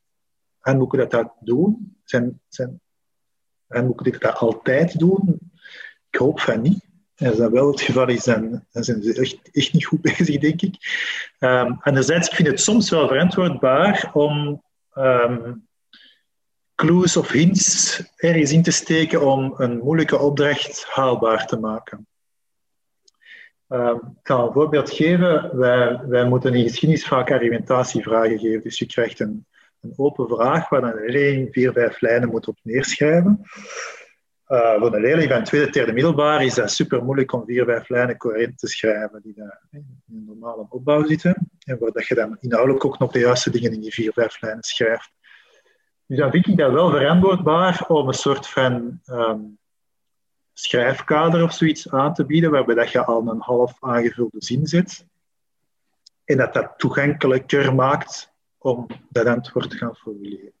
[0.58, 1.96] handboeken dat dat doen.
[2.04, 2.80] Zijn, zijn
[3.66, 5.38] handboeken die dat altijd doen.
[6.10, 6.84] Ik hoop van niet.
[7.16, 10.74] Als dat wel het geval is, dan, zijn ze echt, niet goed bezig, denk ik.
[11.38, 14.62] Um, anderzijds, ik vind het soms wel verantwoordbaar om
[14.94, 15.63] um,
[16.74, 22.06] clues of hints ergens in te steken om een moeilijke opdracht haalbaar te maken.
[23.68, 25.58] Uh, ik zal een voorbeeld geven.
[25.58, 28.62] Wij, wij moeten in geschiedenis vaak argumentatievragen geven.
[28.62, 29.46] Dus je krijgt een,
[29.80, 33.40] een open vraag waar een leerling vier, vijf lijnen moet op neerschrijven.
[34.48, 37.88] Uh, voor een leerling van tweede, derde middelbaar is dat super moeilijk om vier, vijf
[37.88, 39.34] lijnen coherent te schrijven die
[39.70, 41.50] in een normale opbouw zitten.
[41.64, 44.62] En waar je dan inhoudelijk ook nog de juiste dingen in die vier, vijf lijnen
[44.62, 45.12] schrijft.
[46.14, 49.58] Dus dan vind ik dat wel verantwoordbaar om een soort van um,
[50.52, 55.06] schrijfkader of zoiets aan te bieden, waarbij dat je al een half aangevulde zin zet.
[56.24, 60.52] En dat dat toegankelijker maakt om dat antwoord te gaan formuleren.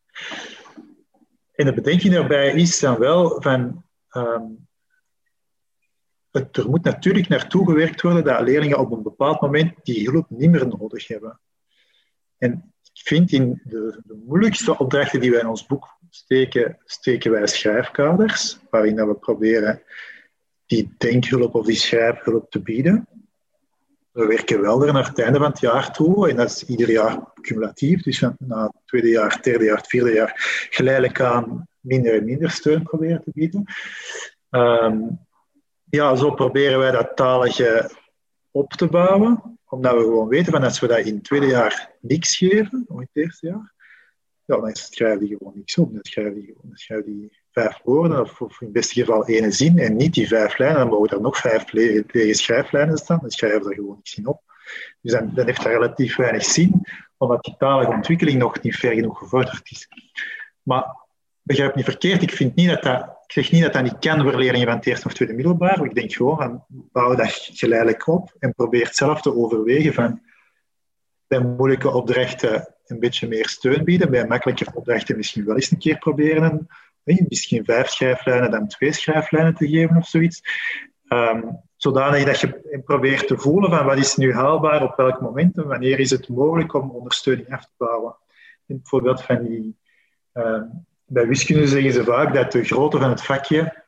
[1.52, 3.84] En de bedenking daarbij is dan wel van.
[4.08, 4.44] Ehm,
[6.30, 10.30] het, er moet natuurlijk naartoe gewerkt worden dat leerlingen op een bepaald moment die hulp
[10.30, 11.40] niet meer nodig hebben.
[12.38, 17.30] En ik vind in de, de moeilijkste opdrachten die wij in ons boek steken, steken
[17.30, 19.82] wij schrijfkaders, waarin dat we proberen
[20.66, 23.08] die denkhulp of die schrijfhulp te bieden.
[24.10, 26.90] We werken wel er naar het einde van het jaar toe, en dat is ieder
[26.90, 28.02] jaar cumulatief.
[28.02, 30.32] Dus na het tweede jaar, het derde jaar, het vierde jaar
[30.70, 33.64] geleidelijk aan minder en minder steun proberen te bieden.
[34.50, 35.00] Ehm,
[35.84, 37.90] ja, zo proberen wij dat talige
[38.50, 41.90] op te bouwen, omdat we gewoon weten van als we dat in het tweede jaar
[42.00, 43.72] niks geven, of in het eerste jaar,
[44.44, 45.92] ja, dan schrijf je gewoon niks op.
[45.92, 49.78] Dan je, gewoon, dan schrijf je vijf woorden, of, in het beste geval één zin,
[49.78, 50.78] en niet die vijf lijnen.
[50.78, 54.26] Dan mogen er nog vijf lege schrijflijnen staan, dan schrijven we er gewoon niks in
[54.26, 54.42] op.
[55.00, 58.92] Dus dan, dan heeft dat relatief weinig zin, omdat die talige ontwikkeling nog niet ver
[58.92, 59.88] genoeg gevorderd is.
[60.62, 60.96] Maar
[61.42, 64.22] begrijp niet verkeerd, ik, vind niet dat dat, ik zeg niet dat dat niet kan
[64.22, 65.84] voor leerlingen van het eerste of tweede middelbaar.
[65.84, 70.22] Ik denk gewoon, van, bouw dat geleidelijk op en probeer zelf te overwegen van
[71.26, 75.78] bij moeilijke opdrachten een beetje meer steun bieden, bij makkelijke opdrachten misschien wel eens een
[75.78, 76.68] keer proberen
[77.04, 80.40] misschien vijf schrijflijnen dan twee schrijflijnen te geven of zoiets.
[81.08, 85.56] Um, zodanig dat je probeert te voelen van wat is nu haalbaar op welk moment
[85.56, 88.16] en wanneer is het mogelijk om ondersteuning af te bouwen.
[88.66, 89.76] In bijvoorbeeld van die,
[90.32, 90.66] ehm,
[91.14, 93.82] bij wiskunde zeggen ze vaak dat de grootte van het vakje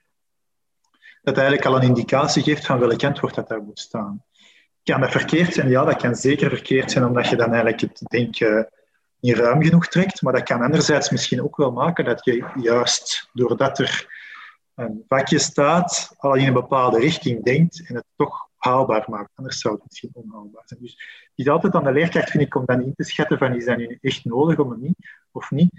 [1.22, 4.24] dat eigenlijk al een indicatie geeft van welk antwoord dat daar moet staan.
[4.82, 5.68] Kan dat verkeerd zijn?
[5.68, 8.70] Ja, dat kan zeker verkeerd zijn, omdat je dan eigenlijk het denken
[9.20, 10.22] niet ruim genoeg trekt.
[10.22, 14.06] Maar dat kan anderzijds misschien ook wel maken dat je juist doordat er
[14.74, 19.30] een vakje staat, al in een bepaalde richting denkt en het toch haalbaar maakt.
[19.34, 20.80] Anders zou het misschien onhaalbaar zijn.
[20.80, 23.54] Dus het is altijd aan de leerkracht, vind ik, om dan in te schatten van
[23.54, 24.96] is dat nu echt nodig het niet,
[25.32, 25.70] of niet.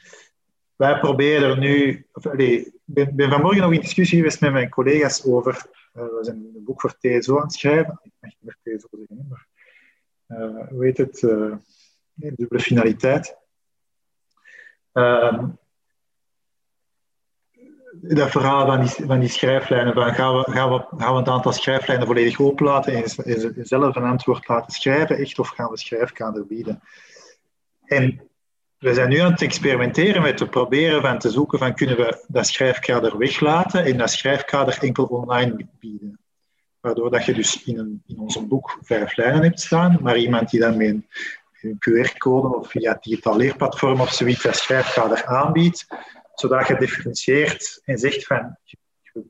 [0.77, 2.05] Wij proberen er nu...
[2.37, 5.65] ik ben, vanmorgen nog in discussie geweest met mijn collega's over...
[5.93, 7.99] Uh, we zijn een boek voor TSO aan het schrijven.
[8.03, 9.47] Ik mag niet meer TSO zeggen, maar...
[10.27, 11.21] Uh, hoe heet het?
[11.21, 11.55] Uh,
[12.13, 13.37] dubbele finaliteit.
[14.93, 15.43] Uh,
[17.91, 21.27] dat verhaal van die, van die schrijflijnen, van gaan, we, gaan, we, gaan we het
[21.27, 26.45] aantal schrijflijnen volledig openlaten en zelf een antwoord laten schrijven, echt, of gaan we schrijfkader
[26.45, 26.81] bieden?
[27.85, 28.26] En
[28.79, 32.25] we zijn nu aan het experimenteren met te proberen van te zoeken van kunnen we
[32.27, 36.19] dat schrijfkader weglaten en dat schrijfkader enkel online bieden.
[36.79, 40.59] Waardoor dat je dus in, in ons boek vijf lijnen hebt staan, maar iemand die
[40.59, 40.87] dan met
[41.61, 45.87] een QR-code of via het digitaal leerplatform of zoiets als schrijfkader aanbiedt,
[46.35, 48.77] zodat je differentieert en zegt van, je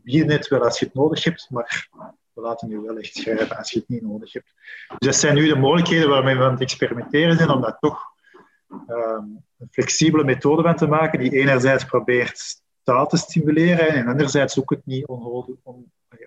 [0.04, 1.88] bieden het wel als je het nodig hebt, maar
[2.34, 4.54] we laten nu wel echt schrijven als je het niet nodig hebt.
[4.88, 8.16] Dus dat zijn nu de mogelijkheden waarmee we aan het experimenteren zijn om dat toch
[8.70, 14.60] um, een flexibele methode van te maken, die enerzijds probeert taal te stimuleren en anderzijds
[14.60, 15.08] ook het niet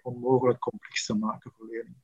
[0.03, 2.03] onmogelijk complex te maken voor leerlingen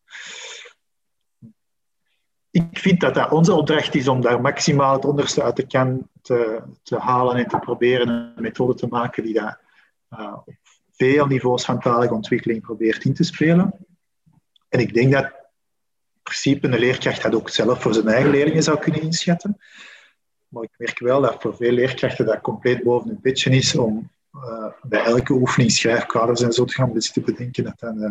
[2.57, 6.09] ik vind dat dat onze opdracht is om daar maximaal het onderste uit de kan
[6.23, 9.59] te, te halen en te proberen een methode te maken die dat
[10.11, 10.55] uh, op
[10.93, 13.87] veel niveaus van talige ontwikkeling probeert in te spelen.
[14.69, 18.63] En ik denk dat in principe een leerkracht dat ook zelf voor zijn eigen leerlingen
[18.63, 19.57] zou kunnen inschatten.
[20.57, 24.11] Maar ik merk wel dat voor veel leerkrachten dat compleet boven hun pitje is om
[24.35, 28.11] uh, bij elke oefening schrijfkaders en zo te gaan te bedenken dat dan uh,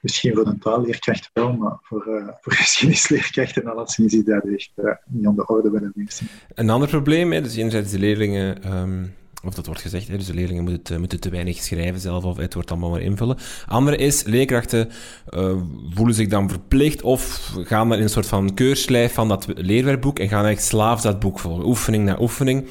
[0.00, 4.70] misschien voor een taalleerkracht wel, maar voor, uh, voor geschiedenisleerkrachten alleszins is dat echt
[5.06, 6.08] niet aan de orde bij de.
[6.54, 8.72] Een ander probleem, hè, dus enerzijds de leerlingen...
[8.76, 12.24] Um of dat wordt gezegd, hè, dus de leerlingen moeten, moeten te weinig schrijven zelf,
[12.24, 13.36] of het wordt allemaal maar invullen.
[13.66, 14.88] Andere is, leerkrachten
[15.30, 15.52] uh,
[15.90, 20.28] voelen zich dan verplicht of gaan in een soort van keurslijf van dat leerwerkboek en
[20.28, 22.68] gaan echt slaafs dat boek volgen, oefening na oefening.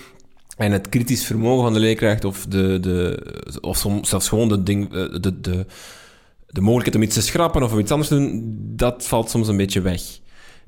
[0.58, 4.64] En het kritisch vermogen van de leerkracht of, de, de, of soms zelfs gewoon de,
[4.64, 5.66] ding, eh, de, de,
[6.48, 9.48] de mogelijkheid om iets te schrappen of om iets anders te doen, dat valt soms
[9.48, 10.02] een beetje weg.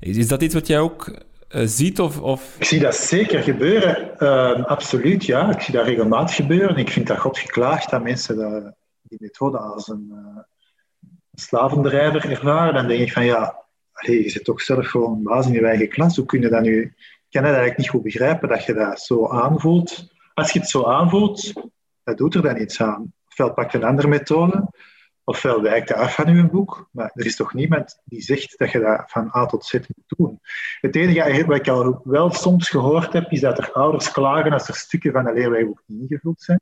[0.00, 1.10] Is dat iets wat jij ook
[1.50, 2.00] ziet?
[2.00, 5.50] Of, of, Ik zie dat zeker gebeuren, uh, absoluut ja.
[5.50, 6.76] Ik zie dat regelmatig gebeuren.
[6.76, 10.42] Ik vind dat God geklaagd dat mensen dat, die methode als een uh,
[11.34, 12.74] slavendrijver ervaren.
[12.74, 13.64] Dan denk ik van ja,
[14.00, 16.16] je zit toch zelf gewoon baas in je eigen klas.
[16.16, 16.94] Hoe kun je dat nu
[17.30, 20.08] kan het eigenlijk niet goed begrijpen dat je dat zo aanvoelt.
[20.34, 21.52] Als je het zo aanvoelt,
[22.02, 23.12] dat doet er dan iets aan.
[23.28, 24.68] Ofwel pak een andere methode,
[25.30, 26.88] ofwel wijkt af van je boek.
[26.92, 30.18] Maar er is toch niemand die zegt dat je dat van A tot Z moet
[30.18, 30.40] doen.
[30.80, 34.68] Het enige wat ik al wel soms gehoord heb, is dat er ouders klagen als
[34.68, 36.60] er stukken van een leerwijboek niet ingevuld zijn.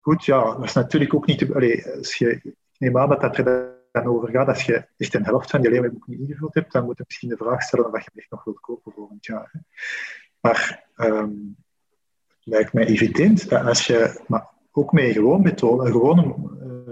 [0.00, 1.54] goed, ja, dat is natuurlijk ook niet...
[1.54, 4.48] Allee, als je, ik neem aan dat dat er dan over gaat.
[4.48, 7.28] Als je echt een helft van je leerwerkboek niet ingevuld hebt, dan moet je misschien
[7.28, 9.50] de vraag stellen wat je echt nog wilt kopen volgend jaar.
[9.52, 9.58] Hè.
[10.40, 14.24] Maar het lijkt mij evident dat als je...
[14.26, 16.22] Maar ook met gewoon methode, een gewone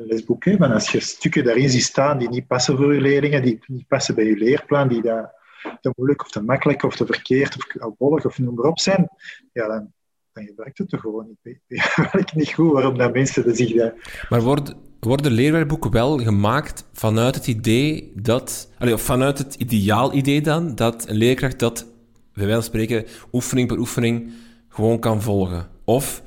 [0.06, 3.58] lesboek, hè, als je stukken daarin ziet staan die niet passen voor je leerlingen, die
[3.66, 5.32] niet passen bij je leerplan, die daar
[5.80, 9.08] te moeilijk of te makkelijk of te verkeerd of albollig of noem maar op zijn,
[9.52, 9.92] ja, dan,
[10.32, 11.58] dan gebruikt het toch gewoon niet.
[12.22, 14.26] Ik niet goed waarom dat mensen zich daar...
[14.28, 18.70] Maar wordt, worden leerwerkboeken wel gemaakt vanuit het idee dat...
[18.78, 21.86] Vanuit het ideaal idee dan, dat een leerkracht dat,
[22.32, 24.32] bij wijze van spreken, oefening per oefening
[24.68, 25.68] gewoon kan volgen?
[25.84, 26.22] Of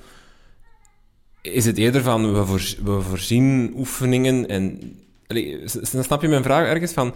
[1.51, 4.79] is het eerder van, we, we voorzien oefeningen en
[5.91, 7.13] dan snap je mijn vraag ergens van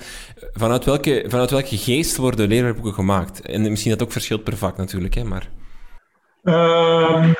[0.54, 3.42] vanuit welke, vanuit welke geest worden leerwerkboeken gemaakt?
[3.42, 5.50] En misschien dat ook verschilt per vak natuurlijk, hè, maar...
[6.44, 7.34] Uh,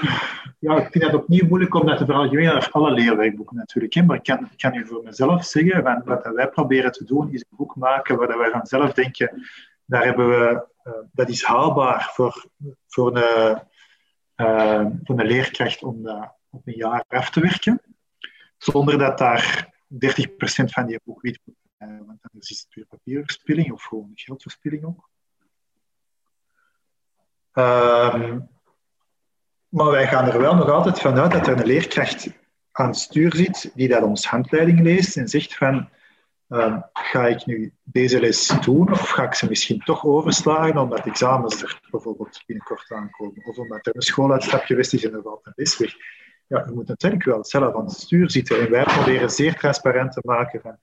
[0.60, 4.06] ja, ik vind het opnieuw moeilijk om dat te veralgemenen naar alle leerwerkboeken natuurlijk.
[4.06, 7.34] Maar ik kan, ik kan u voor mezelf zeggen, van, wat wij proberen te doen,
[7.34, 9.42] is een boek maken waar wij vanzelf denken,
[9.86, 12.46] daar hebben we, uh, dat is haalbaar voor,
[12.88, 13.60] voor, een,
[14.36, 17.82] uh, voor een leerkracht om dat op een jaar af te werken.
[18.58, 19.98] Zonder dat daar 30%
[20.66, 21.40] van die boek moet
[21.88, 25.10] want anders is het weer papierverspilling of gewoon geldverspilling ook.
[27.54, 28.50] Um,
[29.70, 32.28] maar wij gaan er wel nog altijd vanuit dat er een leerkracht
[32.72, 35.90] aan het stuur zit die dat ons handleiding leest en zegt van
[36.48, 41.06] um, ga ik nu deze les doen of ga ik ze misschien toch overslagen omdat
[41.06, 45.46] examens er bijvoorbeeld binnenkort aankomen of omdat er een schooluitstapje is is en er valt
[45.46, 45.94] een les weg.
[46.52, 50.12] Ja, je moet natuurlijk wel zelf aan het stuur zitten en wij proberen zeer transparant
[50.12, 50.78] te maken van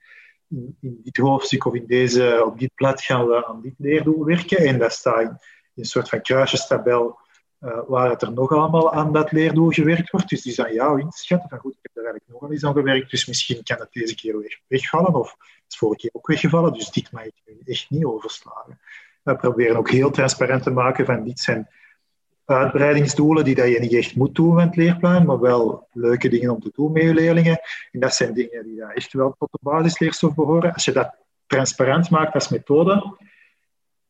[0.80, 4.58] in, dit hoofdstuk of in deze, op dit blad gaan we aan dit leerdoel werken
[4.58, 5.36] en dat staat in,
[5.74, 7.18] een soort van kruisjestabel
[7.60, 10.28] uh, waar het er nog allemaal aan dat leerdoel gewerkt wordt.
[10.28, 12.72] Dus die is aan jou inschatten van goed, ik heb er eigenlijk nog eens aan
[12.72, 16.26] gewerkt, dus misschien kan het deze keer weer wegvallen of het is vorige keer ook
[16.26, 18.80] weggevallen, dus dit mag ik nu echt niet overslagen.
[19.22, 21.68] We proberen ook heel transparant te maken van dit zijn
[22.54, 26.50] uitbreidingsdoelen die dat je niet echt moet doen met het leerplan, maar wel leuke dingen
[26.50, 27.60] om te doen met je leerlingen.
[27.92, 30.72] En dat zijn dingen die echt wel tot de basisleerstof behoren.
[30.72, 31.14] Als je dat
[31.46, 33.16] transparant maakt als methode,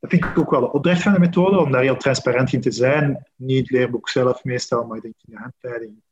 [0.01, 2.61] dat vind ik ook wel de opdracht van de methode, om daar heel transparant in
[2.61, 3.27] te zijn.
[3.37, 6.03] Niet het leerboek zelf meestal, maar ik denk in de handleiding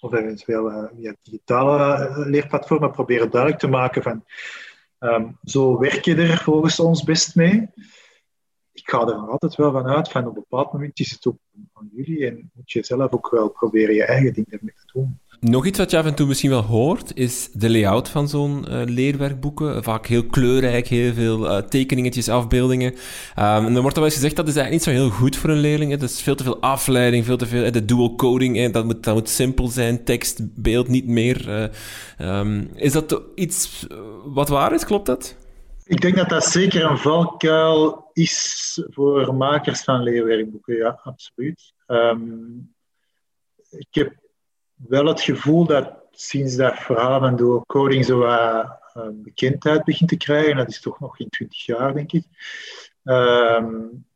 [0.00, 4.24] of eventueel uh, via digitale uh, leerplatformen proberen duidelijk te maken van
[4.98, 7.68] um, zo werk je er volgens ons best mee.
[8.74, 11.36] Ik ga er altijd wel van uit van op een bepaald moment is het ook
[11.72, 15.18] aan jullie en moet je zelf ook wel proberen je eigen ding ermee te doen.
[15.40, 18.64] Nog iets wat je af en toe misschien wel hoort, is de layout van zo'n
[18.68, 19.82] uh, leerwerkboeken.
[19.82, 22.92] Vaak heel kleurrijk, heel veel uh, tekeningetjes, afbeeldingen.
[22.92, 22.96] Um,
[23.36, 25.50] en dan wordt er wel eens gezegd dat is eigenlijk niet zo heel goed voor
[25.50, 25.90] een leerling.
[25.90, 27.72] Het is veel te veel afleiding, veel te veel...
[27.72, 31.70] de dual coding, dat, moet, dat moet simpel zijn, tekst, beeld, niet meer.
[32.18, 33.86] Uh, um, is dat iets
[34.24, 34.84] wat waar is?
[34.84, 35.36] Klopt dat?
[35.86, 41.74] Ik denk dat dat zeker een valkuil is voor makers van leerwerkboeken, ja, absoluut.
[41.86, 42.74] Um,
[43.70, 44.14] ik heb
[44.74, 50.08] wel het gevoel dat sinds dat verhaal van door coding zo wat uh, bekendheid begint
[50.08, 52.24] te krijgen, dat is toch nog in 20 jaar, denk ik,
[53.04, 54.06] um,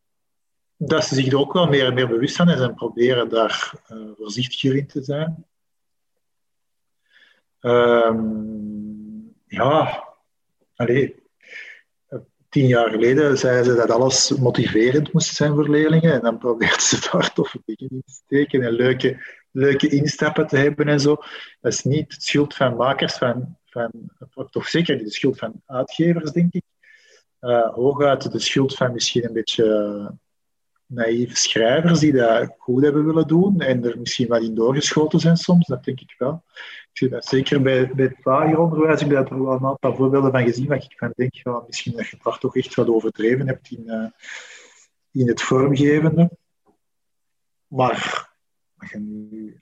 [0.76, 3.72] dat ze zich er ook wel meer en meer bewust van zijn en proberen daar
[3.92, 5.46] uh, voorzichtiger in te zijn.
[9.46, 10.04] Ja,
[10.74, 11.27] allee,
[12.48, 16.12] tien jaar geleden zeiden ze dat alles motiverend moest zijn voor leerlingen.
[16.12, 20.56] En dan probeerden ze daar toffe dingen in te steken en leuke, leuke instappen te
[20.56, 21.16] hebben en zo.
[21.60, 23.90] Dat is niet het schuld van makers, van, van,
[24.50, 26.62] toch zeker niet de schuld van uitgevers, denk ik.
[27.40, 30.16] Uh, hooguit de schuld van misschien een beetje
[30.86, 35.36] naïeve schrijvers die dat goed hebben willen doen en er misschien wat in doorgeschoten zijn
[35.36, 36.44] soms, dat denk ik wel.
[36.98, 40.42] Dat zeker bij, bij het lager onderwijs, ik heb er wel een aantal voorbeelden van
[40.42, 43.70] gezien, waar ik van denk, ja, misschien dat je daar toch echt wat overdreven hebt
[43.70, 44.06] in, uh,
[45.10, 46.30] in het vormgevende.
[47.66, 48.28] Maar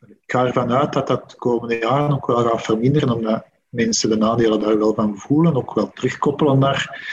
[0.06, 4.10] ik ga ervan uit dat dat de komende jaren ook wel gaat verminderen, omdat mensen
[4.10, 7.04] de nadelen daar wel van voelen, ook wel terugkoppelen naar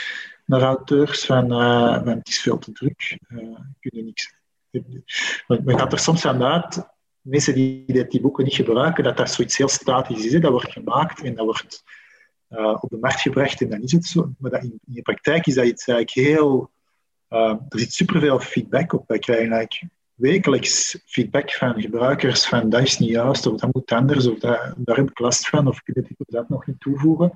[0.45, 1.47] naar auteurs van,
[2.03, 4.33] van het is veel te druk, uh, kunnen niks.
[5.47, 6.87] Men gaat er soms aan uit,
[7.23, 10.33] mensen die die boeken niet gebruiken, dat dat zoiets heel statisch is.
[10.33, 10.39] Hè?
[10.39, 11.83] Dat wordt gemaakt en dat wordt
[12.49, 14.33] uh, op de markt gebracht en dan is het zo.
[14.37, 16.71] Maar dat in, de praktijk is dat iets eigenlijk heel...
[17.29, 19.07] Uh, er zit superveel feedback op.
[19.07, 23.91] Wij krijgen eigenlijk wekelijks feedback van gebruikers van dat is niet juist, of dat moet
[23.91, 26.79] anders, of dat, daar heb ik last van, of kun je dit dat nog niet
[26.79, 27.31] toevoegen.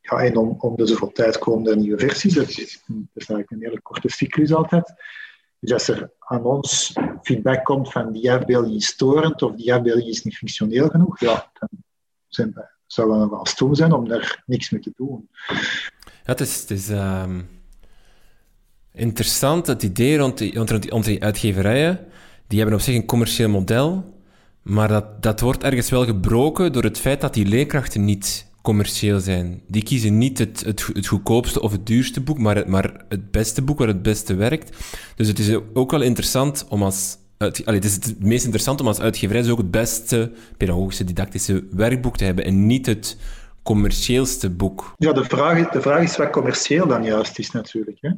[0.00, 2.34] Ja, en om, om de zoveel tijd komen er nieuwe versies.
[2.34, 2.56] Dat is,
[2.86, 4.92] dat is eigenlijk een hele korte cyclus altijd.
[5.60, 6.92] Dus als er aan ons
[7.22, 11.50] feedback komt van die afbeelding is storend of die afbeelding is niet functioneel genoeg, ja,
[11.58, 11.68] dan
[12.28, 15.28] zijn we, zou wel stoel zijn om daar niks mee te doen.
[16.24, 17.40] Ja, het is, is ehm,
[18.92, 20.54] interessant, het idee rond, die,
[20.88, 22.06] rond die uitgeverijen.
[22.46, 24.14] Die hebben op zich een commercieel model,
[24.62, 29.20] maar dat, dat wordt ergens wel gebroken door het feit dat die leerkrachten niet commercieel
[29.20, 29.62] zijn.
[29.66, 33.30] Die kiezen niet het, het, het goedkoopste of het duurste boek, maar het, maar het
[33.30, 34.76] beste boek waar het beste werkt.
[35.16, 37.18] Dus het is ook wel interessant om als...
[37.38, 42.16] Het is het meest interessant om als uitgeverij dus ook het beste pedagogische, didactische werkboek
[42.16, 43.16] te hebben en niet het
[43.62, 44.94] commercieelste boek.
[44.96, 47.98] Ja, de vraag, de vraag is wat commercieel dan juist is natuurlijk.
[48.00, 48.10] Hè?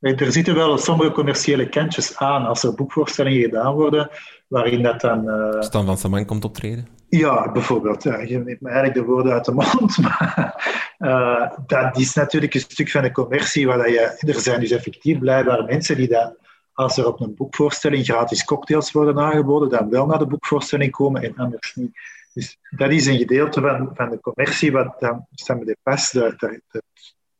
[0.00, 4.10] Er zitten wel sommige commerciële kantjes aan als er boekvoorstellingen gedaan worden,
[4.46, 5.28] waarin dat dan...
[5.28, 5.60] Uh...
[5.60, 6.88] Stan van Saman komt optreden?
[7.08, 8.02] Ja, bijvoorbeeld.
[8.02, 9.98] Ja, je neemt me eigenlijk de woorden uit de mond.
[10.02, 10.62] Maar
[10.98, 13.66] uh, dat is natuurlijk een stuk van de commercie.
[13.66, 16.36] Waar je, er zijn dus effectief blijkbaar mensen die dat,
[16.72, 21.22] als er op een boekvoorstelling gratis cocktails worden aangeboden, dan wel naar de boekvoorstelling komen
[21.22, 21.92] en anders niet.
[22.32, 26.10] Dus dat is een gedeelte van, van de commercie wat dan, dat me de pas,
[26.10, 26.82] dat, dat,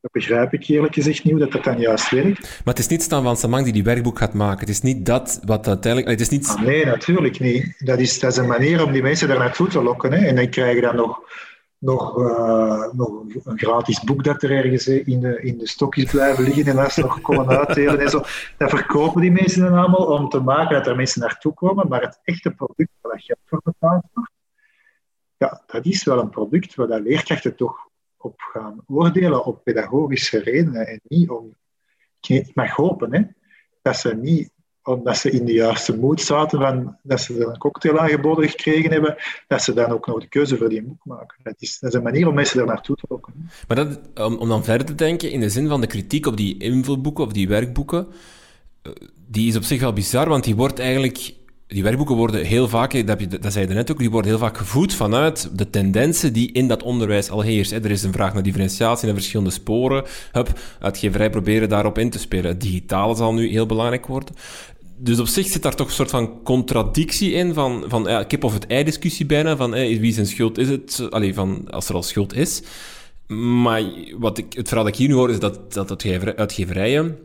[0.04, 2.40] dat begrijp ik eerlijk gezegd niet, dat dat dan juist werkt.
[2.40, 4.58] Maar het is niet Stan van Samang die die werkboek gaat maken.
[4.58, 6.10] Het is niet dat wat uiteindelijk...
[6.10, 6.48] Het is niet...
[6.48, 7.74] Ah, nee, natuurlijk niet.
[7.78, 10.12] Dat is, dat is een manier om die mensen daar naartoe te lokken.
[10.12, 10.26] Hè.
[10.26, 11.20] En dan krijg je dan nog,
[11.78, 13.10] nog, uh, nog
[13.44, 16.96] een gratis boek dat er ergens in de, in de stokjes blijven liggen en als
[16.96, 18.22] nog komen uitdelen en zo.
[18.58, 21.88] Dat verkopen die mensen dan allemaal om te maken dat er mensen naartoe komen.
[21.88, 24.30] Maar het echte product waar geld voor betaald wordt,
[25.36, 27.92] ja, dat is wel een product waar de leerkrachten toch
[28.24, 31.54] op gaan oordelen op pedagogische redenen en niet om.
[32.26, 33.22] Ik mag hopen hè,
[33.82, 34.52] dat ze niet
[34.84, 39.16] omdat ze in de juiste moed zaten, van, dat ze een cocktail aangeboden gekregen hebben,
[39.46, 41.38] dat ze dan ook nog de keuze voor die boek maken.
[41.42, 43.50] Dat is, een manier om mensen er naartoe te lokken.
[43.68, 46.36] Maar dat, om, om dan verder te denken, in de zin van de kritiek op
[46.36, 48.06] die invulboeken of die werkboeken,
[48.82, 48.92] eh,
[49.26, 51.34] die is op zich wel bizar, want die wordt eigenlijk
[51.66, 54.40] die werkboeken worden heel vaak, dat, je, dat zei je net ook, die worden heel
[54.40, 57.84] vaak gevoed vanuit de tendensen die in dat onderwijs al heersen.
[57.84, 60.04] Er is een vraag naar differentiatie en verschillende sporen.
[60.32, 62.50] Hup, uitgeverij proberen daarop in te spelen.
[62.50, 64.34] Het digitale zal nu heel belangrijk worden.
[64.96, 68.44] Dus op zich zit daar toch een soort van contradictie in, van, van ja, kip
[68.44, 71.94] of het ei discussie bijna, van wie zijn schuld is het, Allee, van, als er
[71.94, 72.62] al schuld is.
[73.26, 73.82] Maar
[74.18, 76.04] wat ik, het verhaal dat ik hier nu hoor, is dat, dat
[76.36, 77.18] uitgeverijen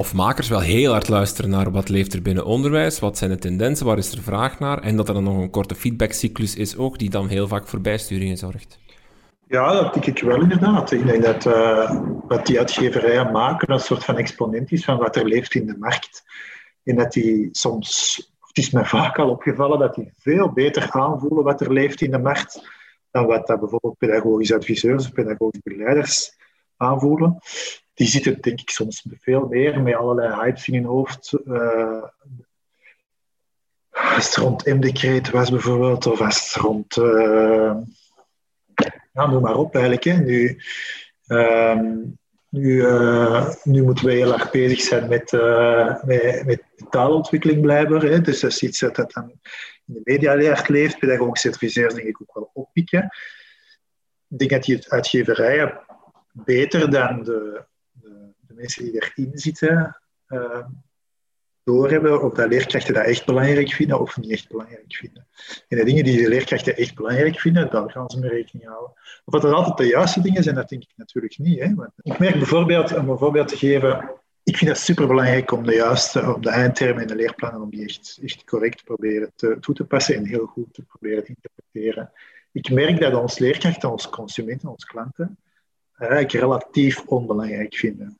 [0.00, 3.38] of makers wel heel hard luisteren naar wat leeft er binnen onderwijs, wat zijn de
[3.38, 6.76] tendensen, waar is er vraag naar, en dat er dan nog een korte feedbackcyclus is
[6.76, 8.78] ook, die dan heel vaak voor bijsturingen zorgt.
[9.46, 10.92] Ja, dat denk ik wel inderdaad.
[10.92, 15.16] Ik denk dat uh, wat die uitgeverijen maken een soort van exponent is van wat
[15.16, 16.24] er leeft in de markt.
[16.84, 21.44] En dat die soms, het is mij vaak al opgevallen, dat die veel beter aanvoelen
[21.44, 22.68] wat er leeft in de markt
[23.10, 26.38] dan wat dat bijvoorbeeld pedagogische adviseurs of pedagogische begeleiders
[26.76, 27.38] aanvoelen
[28.00, 31.32] die zitten denk ik soms veel meer met allerlei hypes in hun hoofd.
[31.46, 32.04] Uh,
[33.90, 36.96] als het rond M-decreet was bijvoorbeeld, of als het rond...
[36.96, 37.76] Uh,
[39.12, 40.04] ja, noem maar op eigenlijk.
[40.04, 40.60] Nu,
[41.26, 41.80] uh,
[42.48, 45.32] nu, uh, nu moeten we heel erg bezig zijn met,
[46.04, 48.02] met, met, taalontwikkeling blijkbaar.
[48.02, 48.20] Hè.
[48.20, 49.30] Dus dat is iets dat, dan
[49.86, 50.34] in de media
[50.66, 50.98] leeft.
[50.98, 53.04] Pedagogische adviseurs denk ik ook wel oppikken.
[54.28, 55.80] Ik denk dat die uitgeverijen
[56.32, 57.68] beter dan de,
[58.60, 60.66] mensen die erin zitten uh,
[61.62, 65.26] doorhebben of dat leerkrachten dat echt belangrijk vinden of niet echt belangrijk vinden.
[65.68, 68.92] En de dingen die de leerkrachten echt belangrijk vinden, daar gaan ze mee rekening houden.
[69.24, 71.60] Of dat er altijd de juiste dingen zijn, dat denk ik natuurlijk niet.
[71.60, 71.74] Hè?
[71.74, 74.10] Want ik merk bijvoorbeeld, om een voorbeeld te geven,
[74.42, 77.84] ik vind het superbelangrijk om de juiste, om de eindtermen in de leerplannen, om die
[77.84, 82.12] echt, correct proberen te, toe te passen en heel goed te proberen te interpreteren.
[82.52, 85.38] Ik merk dat onze leerkrachten, onze consumenten, onze klanten,
[85.96, 88.19] eigenlijk relatief onbelangrijk vinden.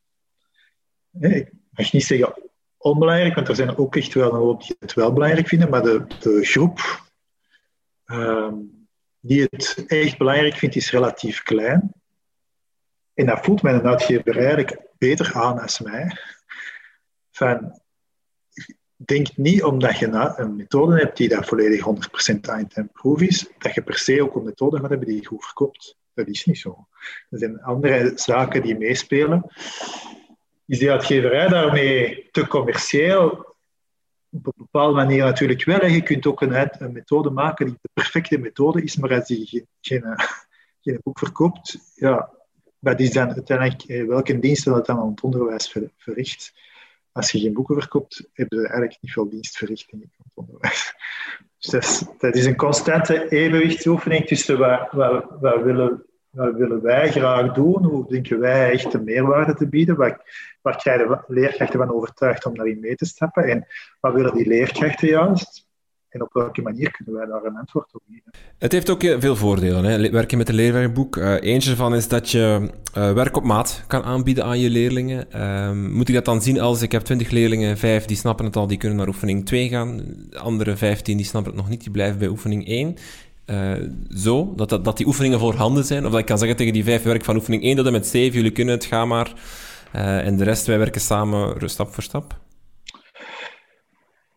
[1.19, 4.95] Ik mag niet zeggen onbelangrijk, want er zijn ook echt wel een hoop die het
[4.95, 6.81] wel belangrijk vinden, maar de, de groep
[8.05, 8.55] ehm,
[9.21, 11.93] die het echt belangrijk vindt, is relatief klein.
[13.15, 16.17] En dat voelt mijn uitgever eigenlijk beter aan als mij.
[17.31, 17.81] Van,
[18.97, 20.07] denk niet omdat je
[20.37, 21.87] een methode hebt die dat volledig
[22.35, 25.45] 100% time proof is, dat je per se ook een methode gaat hebben die goed
[25.45, 25.99] verkoopt.
[26.15, 26.87] Dat is niet zo.
[27.31, 29.51] Er zijn andere zaken die meespelen
[30.71, 33.57] is die uitgeverij daarmee te commercieel?
[34.31, 35.87] Op een bepaalde manier natuurlijk wel.
[35.87, 39.47] Je kunt ook een, een, methode maken die de perfecte methode is, maar als die
[39.47, 40.05] geen, geen,
[40.81, 42.31] geen boek verkoopt, ja,
[42.79, 46.53] dat is dan uiteindelijk eh, welke dienst dat dan aan het onderwijs verricht.
[47.13, 50.93] Als je geen boeken verkoopt, heb je eigenlijk niet veel dienst verricht in het onderwijs.
[51.59, 56.83] Dus dat is, dat is een constante evenwichtsoefening tussen wat, wat, wat willen wat willen
[56.83, 57.85] wij graag doen?
[57.85, 59.97] Hoe denken wij echt een meerwaarde te bieden?
[59.97, 60.21] Waar,
[60.63, 63.45] waar krijgen leerkrachten van overtuigd om daarin mee te stappen?
[63.45, 63.67] En
[64.01, 65.69] wat willen die leerkrachten juist?
[66.11, 68.31] En op welke manier kunnen wij daar een antwoord op geven?
[68.59, 70.11] Het heeft ook veel voordelen, hè?
[70.11, 71.17] werken met een leerwerkboek.
[71.17, 75.27] Uh, eentje ervan is dat je uh, werk op maat kan aanbieden aan je leerlingen.
[75.35, 78.57] Uh, moet ik dat dan zien als ik heb 20 leerlingen, 5 die snappen het
[78.57, 80.03] al, die kunnen naar oefening 2 gaan.
[80.33, 82.97] andere 15 die snappen het nog niet, die blijven bij oefening 1.
[83.51, 83.73] Uh,
[84.17, 86.05] zo, dat, dat, dat, die oefeningen voorhanden zijn.
[86.05, 88.07] Of dat ik kan zeggen tegen die vijf werk van oefening 1 tot en met
[88.07, 89.33] 7, jullie kunnen het, ga maar.
[89.97, 92.39] Uh, en de rest, wij werken samen stap voor stap.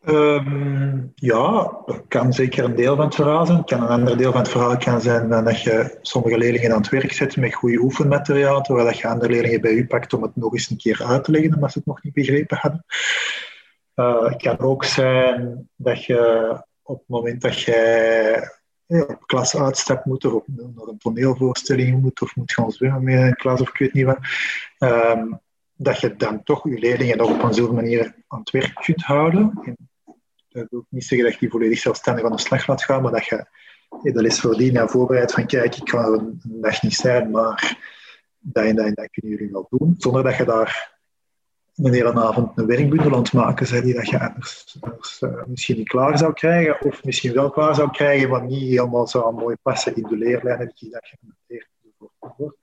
[0.05, 3.57] Um, ja, dat kan zeker een deel van het verhaal zijn.
[3.57, 6.81] Het kan een ander deel van het verhaal kan zijn dat je sommige leerlingen aan
[6.81, 10.35] het werk zet met goede oefenmateriaal, terwijl je andere leerlingen bij u pakt om het
[10.35, 12.85] nog eens een keer uit te leggen, omdat ze het nog niet begrepen hadden.
[13.95, 16.51] Uh, het kan ook zijn dat je
[16.83, 18.51] op het moment dat jij
[19.01, 23.35] op klas uitstapt moet, of naar een toneelvoorstelling moet, of moet gaan zwemmen met een
[23.35, 24.17] klas, of ik weet niet wat,
[24.79, 25.39] um,
[25.75, 29.03] dat je dan toch je leerlingen nog op een zo'n manier aan het werk kunt
[29.03, 29.59] houden.
[29.63, 29.77] En
[30.49, 33.11] dat wil niet zeggen dat je die volledig zelfstandig aan de slag laat gaan, maar
[33.11, 33.45] dat je
[34.01, 37.77] de les voordien en voorbereidt van kijk, ik kan een, een dag niet zijn, maar
[38.39, 40.92] dat en dat en dat kunnen jullie wel doen, zonder dat je daar
[41.75, 44.77] een hele avond een werkbundel aan het maken zijn die dat je anders,
[45.21, 49.07] uh, misschien niet klaar zou krijgen, of misschien wel klaar zou krijgen, maar niet helemaal
[49.07, 51.17] zou mooi passen in de leerlijnen die dat je
[52.37, 52.57] wordt.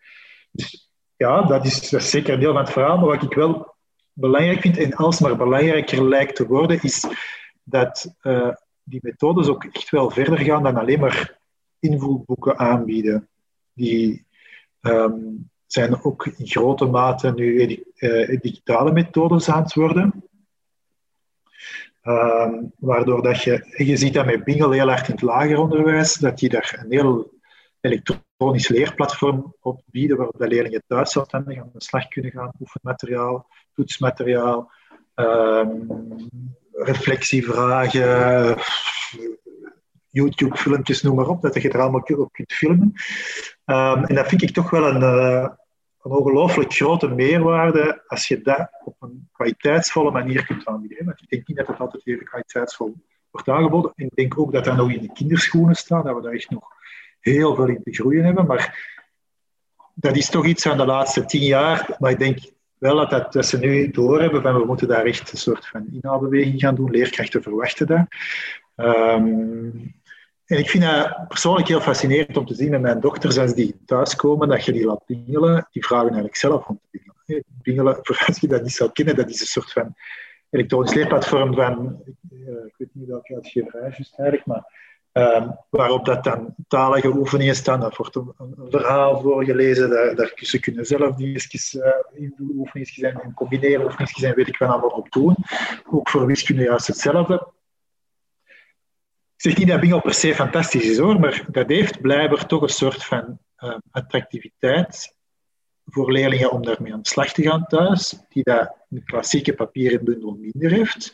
[0.51, 3.35] Dus ja, dat is, dat is zeker een deel van het verhaal, maar wat ik
[3.35, 3.75] wel
[4.13, 7.05] belangrijk vind, en alsmaar belangrijker lijkt te worden, is
[7.63, 8.53] dat uh,
[8.83, 11.39] die methodes ook echt wel verder gaan dan alleen maar
[11.79, 13.29] invoerboeken aanbieden.
[13.73, 14.27] Die
[14.81, 20.25] um, zijn ook in grote mate nu uh, digitale methodes aan het worden.
[22.03, 26.15] Um, waardoor dat je, je ziet dat met Bingel heel hard in het lager onderwijs,
[26.15, 27.39] dat die daar een heel
[27.81, 33.49] elektronisch leerplatform op bieden, waarop de leerlingen thuis zelfstandig aan de slag kunnen gaan, oefenmateriaal,
[33.75, 34.71] toetsmateriaal,
[35.15, 35.87] um,
[36.73, 38.57] reflectievragen,
[40.09, 42.93] YouTube-filmpjes, noem maar op, dat je er allemaal op kunt filmen.
[43.65, 45.49] Um, en dat vind ik toch wel een, uh,
[46.03, 51.05] een ongelooflijk grote meerwaarde als je dat op een kwaliteitsvolle manier kunt aanbieden.
[51.05, 52.95] Want ik denk niet dat het altijd even kwaliteitsvol
[53.31, 53.93] wordt aangeboden.
[53.95, 56.51] En ik denk ook dat dat nog in de kinderschoenen staat, dat we daar echt
[56.51, 56.69] nog
[57.21, 58.47] heel veel in te groeien hebben.
[58.47, 58.99] Maar
[59.95, 61.97] dat is toch iets aan de laatste tien jaar.
[61.99, 62.39] Maar ik denk
[62.79, 66.61] wel dat, dat, ze nu doorhebben van we moeten daar echt een soort van inhaalbeweging
[66.61, 66.91] gaan doen.
[66.91, 68.07] Leerkrachten verwachten dat.
[68.77, 70.00] Um,
[70.51, 73.77] en ik vind dat persoonlijk heel fascinerend om te zien met mijn dochters als die
[73.87, 75.69] thuiskomen, dat je die laat pingelen.
[75.71, 77.45] Die vragen eigenlijk zelf om te pingelen.
[77.63, 79.95] Pingelen, voor als je dat niet zou kennen, dat is een soort van
[80.51, 84.65] elektronisch leerplatform van, uh, ik weet niet welke uitgeverij juist eigenlijk, maar
[85.13, 87.81] um, waarop dat dan talige oefeningen staan.
[87.81, 88.35] Dat wordt een,
[88.69, 91.83] verhaal voorgelezen, daar, daar, ze kunnen zelf dingetjes uh,
[92.15, 95.37] invullen, oefeningen en combineren, oefeningen zijn, weet ik wat allemaal op doen.
[95.91, 97.53] Ook voor wiskunde juist hetzelfde.
[99.41, 102.69] Zeg niet dat Bingo per se fantastisch is hoor, maar dat heeft blijkbaar toch een
[102.69, 105.17] soort van uh, attractiviteit
[105.87, 110.05] voor leerlingen om daarmee aan de slag te gaan thuis, die dat een klassieke papieren
[110.05, 111.13] bundel minder heeft.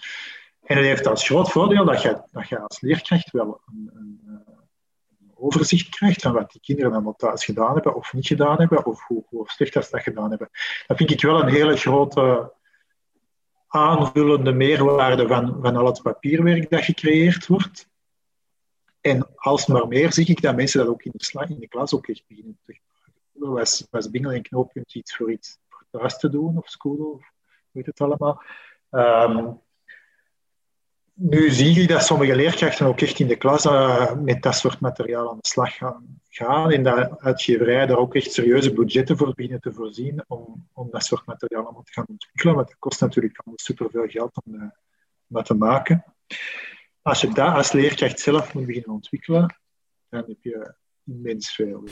[0.62, 4.20] En het heeft als groot voordeel dat je, dat je als leerkracht wel een, een,
[4.26, 8.86] een, overzicht krijgt van wat die kinderen allemaal thuis gedaan hebben of niet gedaan hebben,
[8.86, 10.48] of hoe, hoe slecht dat ze dat gedaan hebben.
[10.86, 12.52] Dat vind ik wel een hele grote
[13.68, 17.94] aanvullende meerwaarde van, van al het papierwerk dat gecreëerd wordt.
[19.06, 22.08] En alsmaar meer zie ik dat mensen dat ook in de, in de klas ook
[22.08, 23.54] echt beginnen te gebruiken.
[23.54, 27.30] Was, was Bingel een knooppunt iets voor iets voor thuis te doen of school of
[27.70, 28.42] weet het allemaal.
[28.90, 29.60] Um,
[31.12, 34.80] nu zie je dat sommige leerkrachten ook echt in de klas uh, met dat soort
[34.80, 35.76] materiaal aan de slag
[36.28, 40.90] gaan, en dat uitgeverij daar ook echt serieuze budgetten voor beginnen te voorzien om, om
[40.90, 42.54] dat soort materiaal allemaal te gaan ontwikkelen.
[42.54, 44.62] Want het kost natuurlijk allemaal superveel geld om, uh,
[45.28, 46.04] om dat te maken
[47.06, 49.56] als je dat als leerkracht zelf moet beginnen ontwikkelen,
[50.08, 51.84] dan heb je immens veel.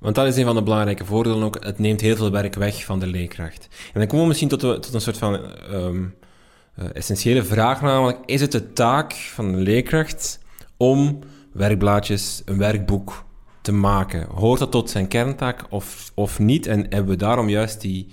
[0.00, 1.64] Want dat is een van de belangrijke voordelen ook.
[1.64, 3.68] Het neemt heel veel werk weg van de leerkracht.
[3.92, 5.34] En dan komen we misschien tot, tot een soort van
[5.72, 6.14] um,
[6.78, 10.40] uh, essentiële vraag, namelijk: is het de taak van de leerkracht
[10.76, 11.18] om
[11.52, 13.24] werkblaadjes, een werkboek
[13.62, 14.26] te maken?
[14.26, 16.66] Hoort dat tot zijn kerntaak of, of niet?
[16.66, 18.06] En hebben we daarom juist die,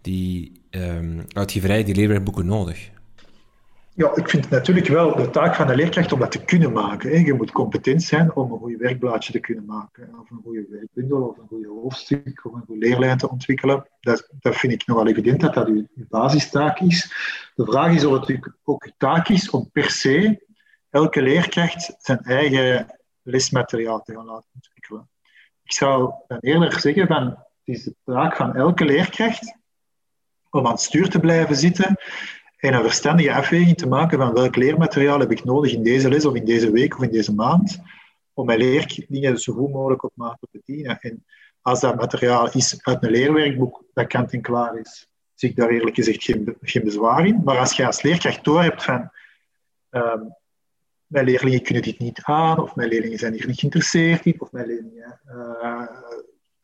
[0.00, 2.92] die um, uitgeverij, die leerwerkboeken nodig?
[3.96, 6.72] Ja, ik vind het natuurlijk wel de taak van de leerkracht om dat te kunnen
[6.72, 7.24] maken.
[7.24, 10.18] Je moet competent zijn om een goed werkblaadje te kunnen maken.
[10.20, 13.88] Of een goede werkbundel, of een goede hoofdstuk, of een goede leerlijn te ontwikkelen.
[14.00, 17.12] Dat, dat vind ik nogal evident dat dat uw basistaak is.
[17.54, 20.46] De vraag is of het ook uw taak is om per se
[20.90, 25.08] elke leerkracht zijn eigen lesmateriaal te gaan laten ontwikkelen.
[25.62, 29.56] ik zou eerder zeggen van het is de taak van elke leerkracht
[30.50, 31.96] om aan het stuur te blijven zitten
[32.64, 36.24] en een verstandige afweging te maken van welk leermateriaal heb ik nodig in deze les
[36.24, 37.80] of in deze week of in deze maand
[38.32, 40.98] om mijn leerlingen zo goed mogelijk op maat te bedienen.
[41.00, 41.24] En
[41.60, 45.68] als dat materiaal is uit een leerwerkboek dat kant en klaar is, zie ik daar
[45.68, 47.40] eerlijk gezegd geen, geen bezwaar in.
[47.44, 49.10] Maar als je als leerkracht door hebt van
[49.90, 50.34] um,
[51.06, 54.52] mijn leerlingen kunnen dit niet aan, of mijn leerlingen zijn hier niet geïnteresseerd in, of
[54.52, 55.82] mijn leerlingen uh,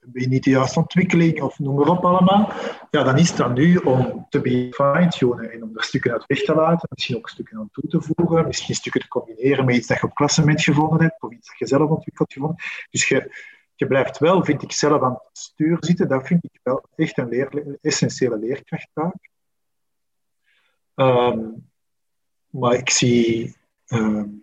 [0.00, 2.52] hebben niet de juiste ontwikkeling, of noem maar op allemaal,
[2.90, 4.40] ja, dan is het dan nu om te
[4.70, 8.00] fine-tunen en om er stukken uit weg te laten, misschien ook stukken aan toe te
[8.00, 11.48] voegen, misschien stukken te combineren met iets dat je op klassement gevonden hebt, of iets
[11.48, 12.56] dat je zelf ontwikkeld gevonden
[12.90, 13.34] Dus je,
[13.74, 16.08] je blijft wel, vind ik, zelf aan het stuur zitten.
[16.08, 19.28] Dat vind ik wel echt een, essentiële leerkrachttaak.
[20.94, 21.68] Um,
[22.50, 24.39] maar ik zie um,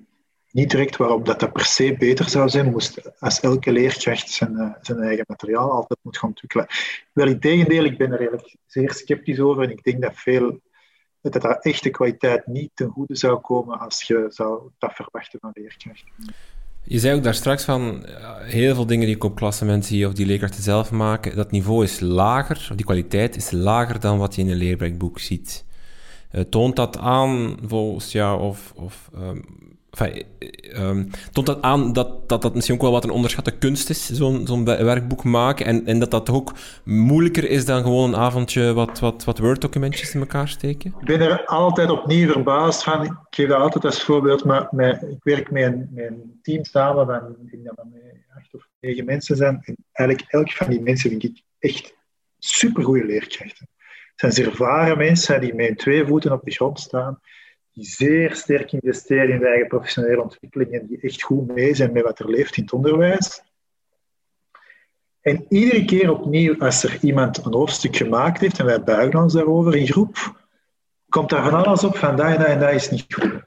[0.57, 4.53] niet direct waarom dat, dat per se beter zou zijn, moest als elke leerkracht zijn,
[4.53, 6.67] uh, zijn eigen materiaal altijd moet gaan ontwikkelen.
[7.13, 10.59] Wel, in tegendeel, ik ben er eigenlijk zeer sceptisch over en ik denk dat veel
[11.21, 15.51] dat dat echte kwaliteit niet ten goede zou komen als je zou dat verwachten van
[15.53, 16.07] leerkrachten.
[16.83, 18.05] Je zei ook daar straks van,
[18.41, 21.83] heel veel dingen die ik op klassement zie of die leerkrachten zelf maken, dat niveau
[21.83, 25.65] is lager, of die kwaliteit is lager dan wat je in een leerwerkboek ziet.
[26.31, 30.25] Uh, toont dat aan volgens jou, of, of um, enfin,
[30.75, 34.09] um, toont dat aan dat, dat dat misschien ook wel wat een onderschatte kunst is,
[34.09, 38.99] zo'n werkboek maken, en, en dat dat ook moeilijker is dan gewoon een avondje wat,
[38.99, 40.93] wat, wat Word-documentjes in elkaar steken?
[40.99, 43.03] Ik ben er altijd opnieuw verbaasd van.
[43.03, 44.69] Ik geef dat altijd als voorbeeld, maar
[45.09, 47.85] ik werk met een, team samen van, ik denk dat
[48.35, 51.95] acht of negen mensen zijn, en eigenlijk elk van die mensen vind ik echt
[52.39, 53.69] supergoeie leerkrachten.
[54.15, 57.19] Het zijn ervaren mensen die met twee voeten op de grond staan,
[57.77, 61.91] die zeer sterk investeren in de eigen professionele ontwikkeling en die echt goed mee zijn
[61.91, 63.43] met wat er leeft in het onderwijs.
[65.21, 69.33] En iedere keer opnieuw, als er iemand een hoofdstuk gemaakt heeft en wij buigen ons
[69.33, 70.45] daarover in groep,
[71.09, 73.41] komt daar van alles op van dat en dat en dat is niet goed.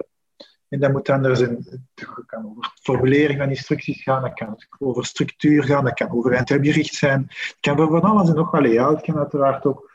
[0.69, 5.07] En dat moet anders een, het kan over formulering van instructies gaan, dat kan over
[5.07, 8.63] structuur gaan, dat kan over eindbericht zijn, het kan over van alles en nog wel
[8.63, 9.91] layout kan uiteraard ook.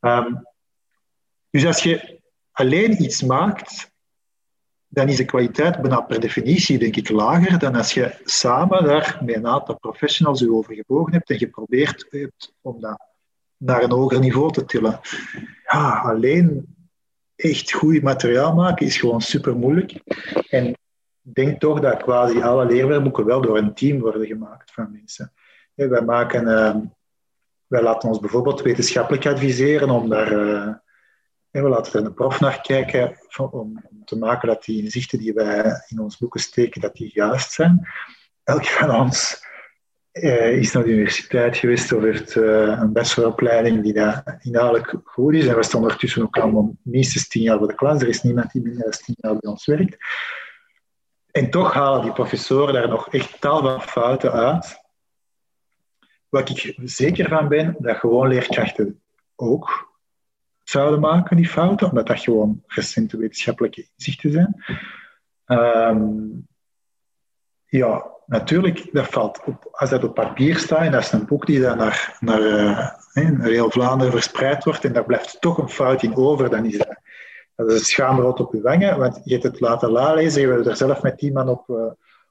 [0.00, 0.48] Um,
[1.50, 2.19] dus als je
[2.60, 3.90] alleen iets maakt,
[4.88, 9.18] dan is de kwaliteit bijna per definitie, denk ik, lager dan als je samen daar
[9.24, 13.08] met een aantal professionals je over gebogen hebt en geprobeerd hebt om dat
[13.56, 15.00] naar een hoger niveau te tillen.
[15.64, 16.74] Ja, alleen
[17.36, 19.92] echt goed materiaal maken is gewoon super moeilijk.
[20.48, 20.76] En
[21.20, 25.32] denk toch dat quasi alle leerwerkboeken wel door een team worden gemaakt van mensen.
[25.74, 26.76] Wij maken uh,
[27.66, 30.88] wij laten ons bijvoorbeeld wetenschappelijk adviseren om daar.
[31.50, 33.18] We laten er een prof naar kijken
[33.50, 37.52] om, te maken dat die inzichten die wij in ons boeken steken, dat die juist
[37.52, 37.88] zijn.
[38.44, 39.44] Elk van ons
[40.12, 45.34] uh, is naar de universiteit geweest of heeft uh, een bacheloropleiding die daar inhoudelijk goed
[45.34, 45.46] is.
[45.46, 48.02] En we staan ondertussen ook allemaal minstens tien jaar voor de klas.
[48.02, 49.96] Er is niemand die minder dan tien jaar bij ons werkt.
[51.30, 54.78] En toch halen die professoren daar nog echt tal van fouten uit
[56.28, 59.00] wat ik zeker van ben, dat gewoon leerkrachten
[59.36, 59.89] ook
[60.70, 64.64] zouden maken, die fouten, omdat dat gewoon recente wetenschappelijke inzichten zijn.
[65.46, 66.48] Um,
[67.66, 71.46] ja, natuurlijk, dat valt op, als dat op papier staat en dat is een boek
[71.46, 72.90] die dan naar, naar, uh,
[73.30, 76.78] naar heel Vlaanderen verspreid wordt en daar blijft toch een fout in over, dan is
[76.78, 76.96] dat,
[77.54, 80.66] dat is een schaamrood op je wangen, want je hebt het laten lezen, je hebt
[80.66, 81.76] er zelf met die man op, uh,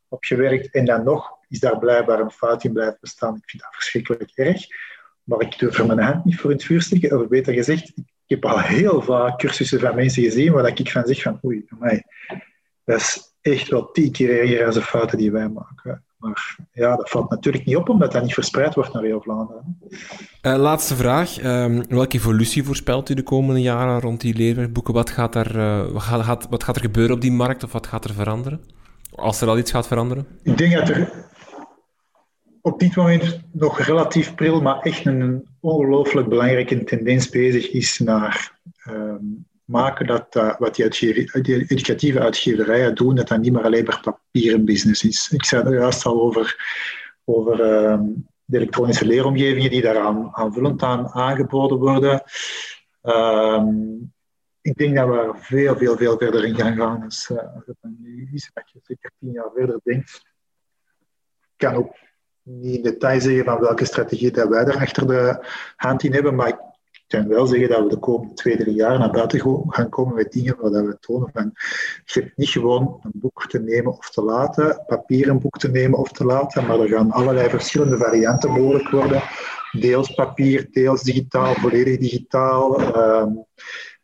[0.10, 3.36] gewerkt en dan nog is daar blijkbaar een fout in blijven bestaan.
[3.36, 4.68] Ik vind dat verschrikkelijk erg.
[5.24, 7.20] Maar ik durf er mijn hand niet voor in het vuur steken.
[7.20, 11.06] Of beter gezegd, ik heb al heel vaak cursussen van mensen gezien waar ik van
[11.06, 12.04] zeg van oei, mij,
[12.84, 16.04] dat is echt wel tien keer erger als de fouten die wij maken.
[16.20, 19.80] Maar ja, dat valt natuurlijk niet op, omdat dat niet verspreid wordt naar heel Vlaanderen.
[20.42, 21.42] Uh, laatste vraag.
[21.42, 24.94] Uh, welke evolutie voorspelt u de komende jaren rond die leerwerkboeken?
[24.94, 27.88] Wat gaat, er, uh, wat, gaat, wat gaat er gebeuren op die markt of wat
[27.88, 28.62] gaat er veranderen?
[29.16, 30.28] Als er al iets gaat veranderen?
[30.44, 31.29] Ik denk dat er
[32.62, 38.60] op dit moment nog relatief pril, maar echt een ongelooflijk belangrijke tendens bezig is naar
[38.88, 44.01] um, maken dat uh, wat die, educatieve uitgeverijen doen, dat dat niet meer alleen maar
[44.01, 45.32] papieren business is.
[45.32, 46.55] Ik zei er juist al over,
[47.24, 52.24] over um, de elektronische leeromgevingen die daaraan aanvullend aan aangeboden worden.
[53.01, 54.14] Um,
[54.62, 57.03] ik denk dat we veel, veel, veel verder in gaan gaan.
[57.03, 57.28] Als
[57.66, 60.22] het nu is, dat je zeker tien jaar verder denkt,
[61.55, 61.95] kan ook
[62.50, 65.45] niet in detail zeggen van welke strategie dat wij daar achter de
[65.76, 66.58] hand in hebben, maar ik
[67.08, 70.32] kan wel zeggen dat we de komende twee, drie jaar naar buiten gaan komen met
[70.32, 71.52] dingen waar we tonen van
[72.06, 75.70] je hebt niet gewoon een boek te nemen of te laten, papier een boek te
[75.70, 79.22] nemen of te laten, maar er gaan allerlei verschillende varianten mogelijk worden.
[79.72, 82.93] Deels papier, deels digitaal, volledig digitaal.
[82.93, 83.32] Ehm,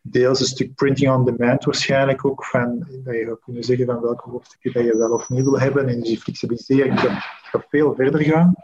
[0.07, 4.01] deels een stuk printing on demand waarschijnlijk ook, van, dat je gaat kunnen zeggen van
[4.01, 5.87] welke hoofdstukken dat je wel of niet wil hebben.
[5.87, 8.55] En dus die flexibilisering gaat veel verder gaan.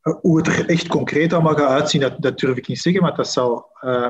[0.00, 3.02] Eh, hoe het er echt concreet allemaal gaat uitzien, dat, dat durf ik niet zeggen,
[3.02, 4.08] maar dat zal uh,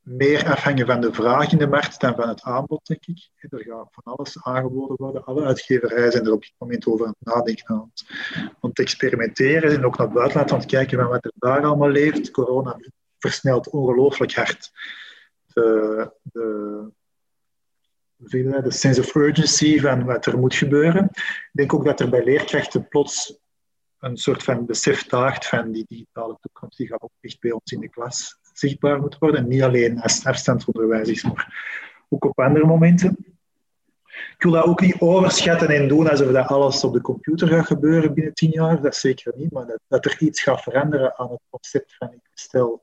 [0.00, 3.30] meer afhangen van de vraag in de markt dan van het aanbod, denk ik.
[3.36, 5.24] Er gaat van alles aangeboden worden.
[5.24, 7.90] Alle uitgeverijen zijn er op dit moment over aan het nadenken, aan
[8.60, 11.90] het, experimenteren en ook naar het buitenland aan het kijken van wat er daar allemaal
[11.90, 12.30] leeft.
[12.30, 12.76] Corona
[13.20, 14.70] versnelt ongelooflijk hard
[15.52, 16.90] de, de,
[18.62, 21.04] de sense of urgency van wat er moet gebeuren.
[21.12, 23.38] Ik denk ook dat er bij leerkrachten plots
[23.98, 27.72] een soort van besef daagt van die digitale toekomst, die gaat ook echt bij ons
[27.72, 29.48] in de klas zichtbaar moeten worden.
[29.48, 31.54] niet alleen als afstandsonderwijs is, maar
[32.08, 33.16] ook op andere momenten.
[34.36, 37.66] Ik wil dat ook niet overschatten en doen alsof dat alles op de computer gaat
[37.66, 38.82] gebeuren binnen tien jaar.
[38.82, 42.28] Dat zeker niet, maar dat, dat er iets gaat veranderen aan het concept van ik
[42.30, 42.82] bestel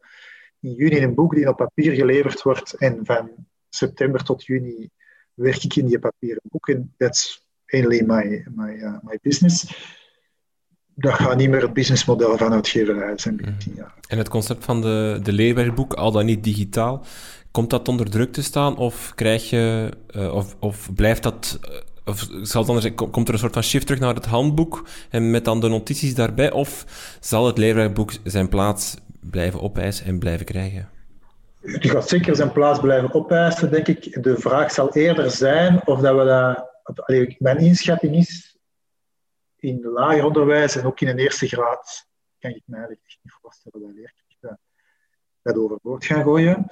[0.59, 3.29] in juni een boek die op papier geleverd wordt en van
[3.69, 4.89] september tot juni
[5.33, 9.65] werk ik in die papieren boek en that's only my, my, uh, my business.
[10.95, 13.93] Dat gaat niet meer het businessmodel van uitgeverij zijn binnen tien jaar.
[14.07, 17.05] En het concept van de, de leerwerkboek, al dan niet digitaal,
[17.51, 21.75] komt dat onder druk te staan of krijg je, uh, of, of blijft dat, uh,
[22.05, 25.45] of zal dan, komt er een soort van shift terug naar het handboek en met
[25.45, 26.85] dan de notities daarbij, of
[27.19, 30.89] zal het leerwerkboek zijn plaats blijven opeisen en blijven krijgen?
[31.61, 34.23] Het gaat zeker zijn plaats blijven opeisen, denk ik.
[34.23, 37.35] De vraag zal eerder zijn of dat we dat.
[37.39, 38.57] Mijn inschatting is
[39.55, 42.07] in lager onderwijs en ook in een eerste graad
[42.39, 44.59] kan ik me eigenlijk echt niet voorstellen dat leerkrachten
[45.41, 46.65] dat overboord gaan gooien.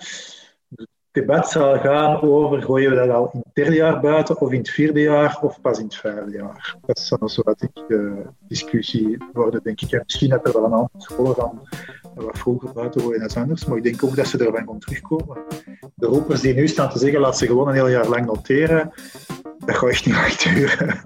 [0.75, 4.51] het debat zal gaan over gooien we dat al in het derde jaar buiten of
[4.51, 6.75] in het vierde jaar of pas in het vijfde jaar.
[6.85, 7.97] Dat zal zo wat ik
[8.39, 9.91] discussie worden, denk ik.
[9.91, 11.61] En misschien dat er wel een aantal scholen gaan
[12.23, 15.37] wat vroeger buiten gooien als anders, maar ik denk ook dat ze ervan gaan terugkomen.
[15.95, 18.91] De roepers die nu staan te zeggen, laat ze gewoon een heel jaar lang noteren,
[19.65, 21.03] dat gaat echt niet lang duren.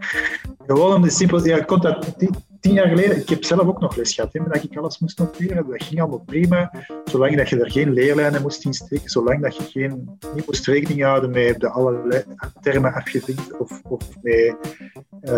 [0.69, 1.45] Gewoon om de simpel...
[1.45, 2.13] Ja, dat
[2.59, 3.17] tien jaar geleden...
[3.17, 5.65] Ik heb zelf ook nog les gehad, hè, dat ik alles moest noteren.
[5.69, 6.71] Dat ging allemaal prima.
[7.05, 11.03] Zolang dat je er geen leerlijnen moest insteken, zolang dat je geen, niet moest rekening
[11.03, 12.25] houden met de alle
[12.61, 14.55] termen afgevinkt of, of met
[15.21, 15.31] uh,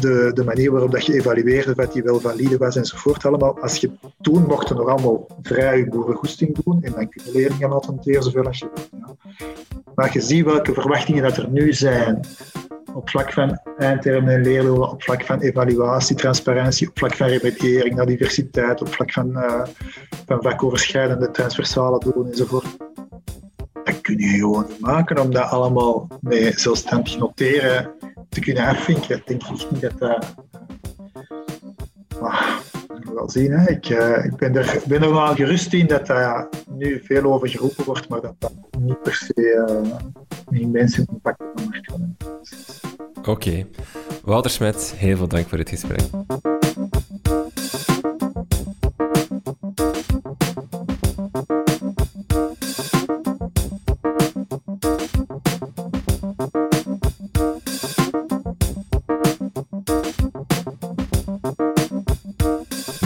[0.00, 3.24] de, de manier waarop dat je evalueerde wat die wel valide was enzovoort.
[3.24, 3.60] Allemaal.
[3.60, 7.68] Als je toen mocht je nog allemaal vrij boerengoesting doen en dan kun je leerlingen
[7.68, 9.00] noteren zoveel als je wil.
[9.00, 9.32] Ja.
[9.94, 12.20] Maar je ziet welke verwachtingen dat er nu zijn
[12.94, 17.94] op vlak van eindtermen en leerdoelen, op vlak van evaluatie, transparantie, op vlak van repetering,
[17.94, 19.62] naar diversiteit, op vlak van, uh,
[20.26, 22.76] van vakoverschrijdende transversale doelen enzovoort.
[23.84, 27.90] Dat kun je gewoon niet maken om dat allemaal met zelfstandig noteren
[28.28, 29.16] te kunnen afvinken.
[29.16, 30.34] Ik denk niet dat dat...
[32.20, 32.60] Maar,
[33.04, 33.52] we wel zien.
[33.52, 33.70] Hè.
[33.70, 37.48] Ik, uh, ik ben, er, ben er wel gerust in dat daar nu veel over
[37.48, 39.64] geroepen wordt, maar dat dat niet per se
[40.50, 41.06] uh, mensen
[43.22, 43.30] Oké.
[43.30, 43.66] Okay.
[44.24, 46.00] Wouter Smet, heel veel dank voor het gesprek.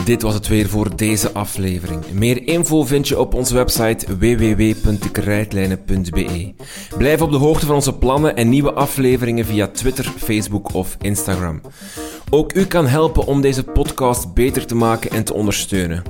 [0.07, 2.13] Dit was het weer voor deze aflevering.
[2.13, 6.55] Meer info vind je op onze website www.krijtlijnen.be.
[6.99, 11.61] Blijf op de hoogte van onze plannen en nieuwe afleveringen via Twitter, Facebook of Instagram.
[12.31, 16.03] Ook u kan helpen om deze podcast beter te maken en te ondersteunen.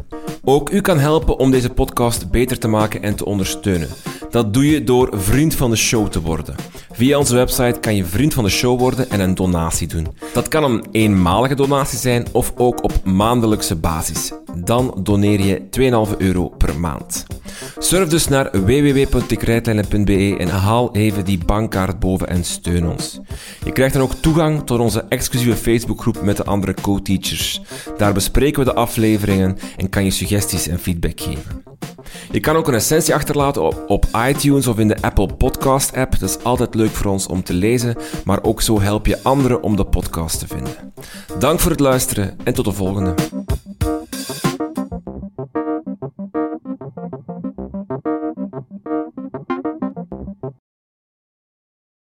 [0.45, 3.89] Ook u kan helpen om deze podcast beter te maken en te ondersteunen.
[4.31, 6.55] Dat doe je door vriend van de show te worden.
[6.93, 10.07] Via onze website kan je vriend van de show worden en een donatie doen.
[10.33, 14.33] Dat kan een eenmalige donatie zijn of ook op maandelijkse basis.
[14.65, 15.63] Dan doneer je
[16.11, 17.27] 2,5 euro per maand.
[17.79, 23.21] Surf dus naar www.dekrijtlijnen.be en haal even die bankkaart boven en steun ons.
[23.65, 27.61] Je krijgt dan ook toegang tot onze exclusieve Facebookgroep met de andere co-teachers.
[27.97, 31.65] Daar bespreken we de afleveringen en kan je suggesties en feedback geven.
[32.31, 36.19] Je kan ook een recensie achterlaten op iTunes of in de Apple Podcast app.
[36.19, 39.63] Dat is altijd leuk voor ons om te lezen, maar ook zo help je anderen
[39.63, 40.93] om de podcast te vinden.
[41.39, 43.15] Dank voor het luisteren en tot de volgende.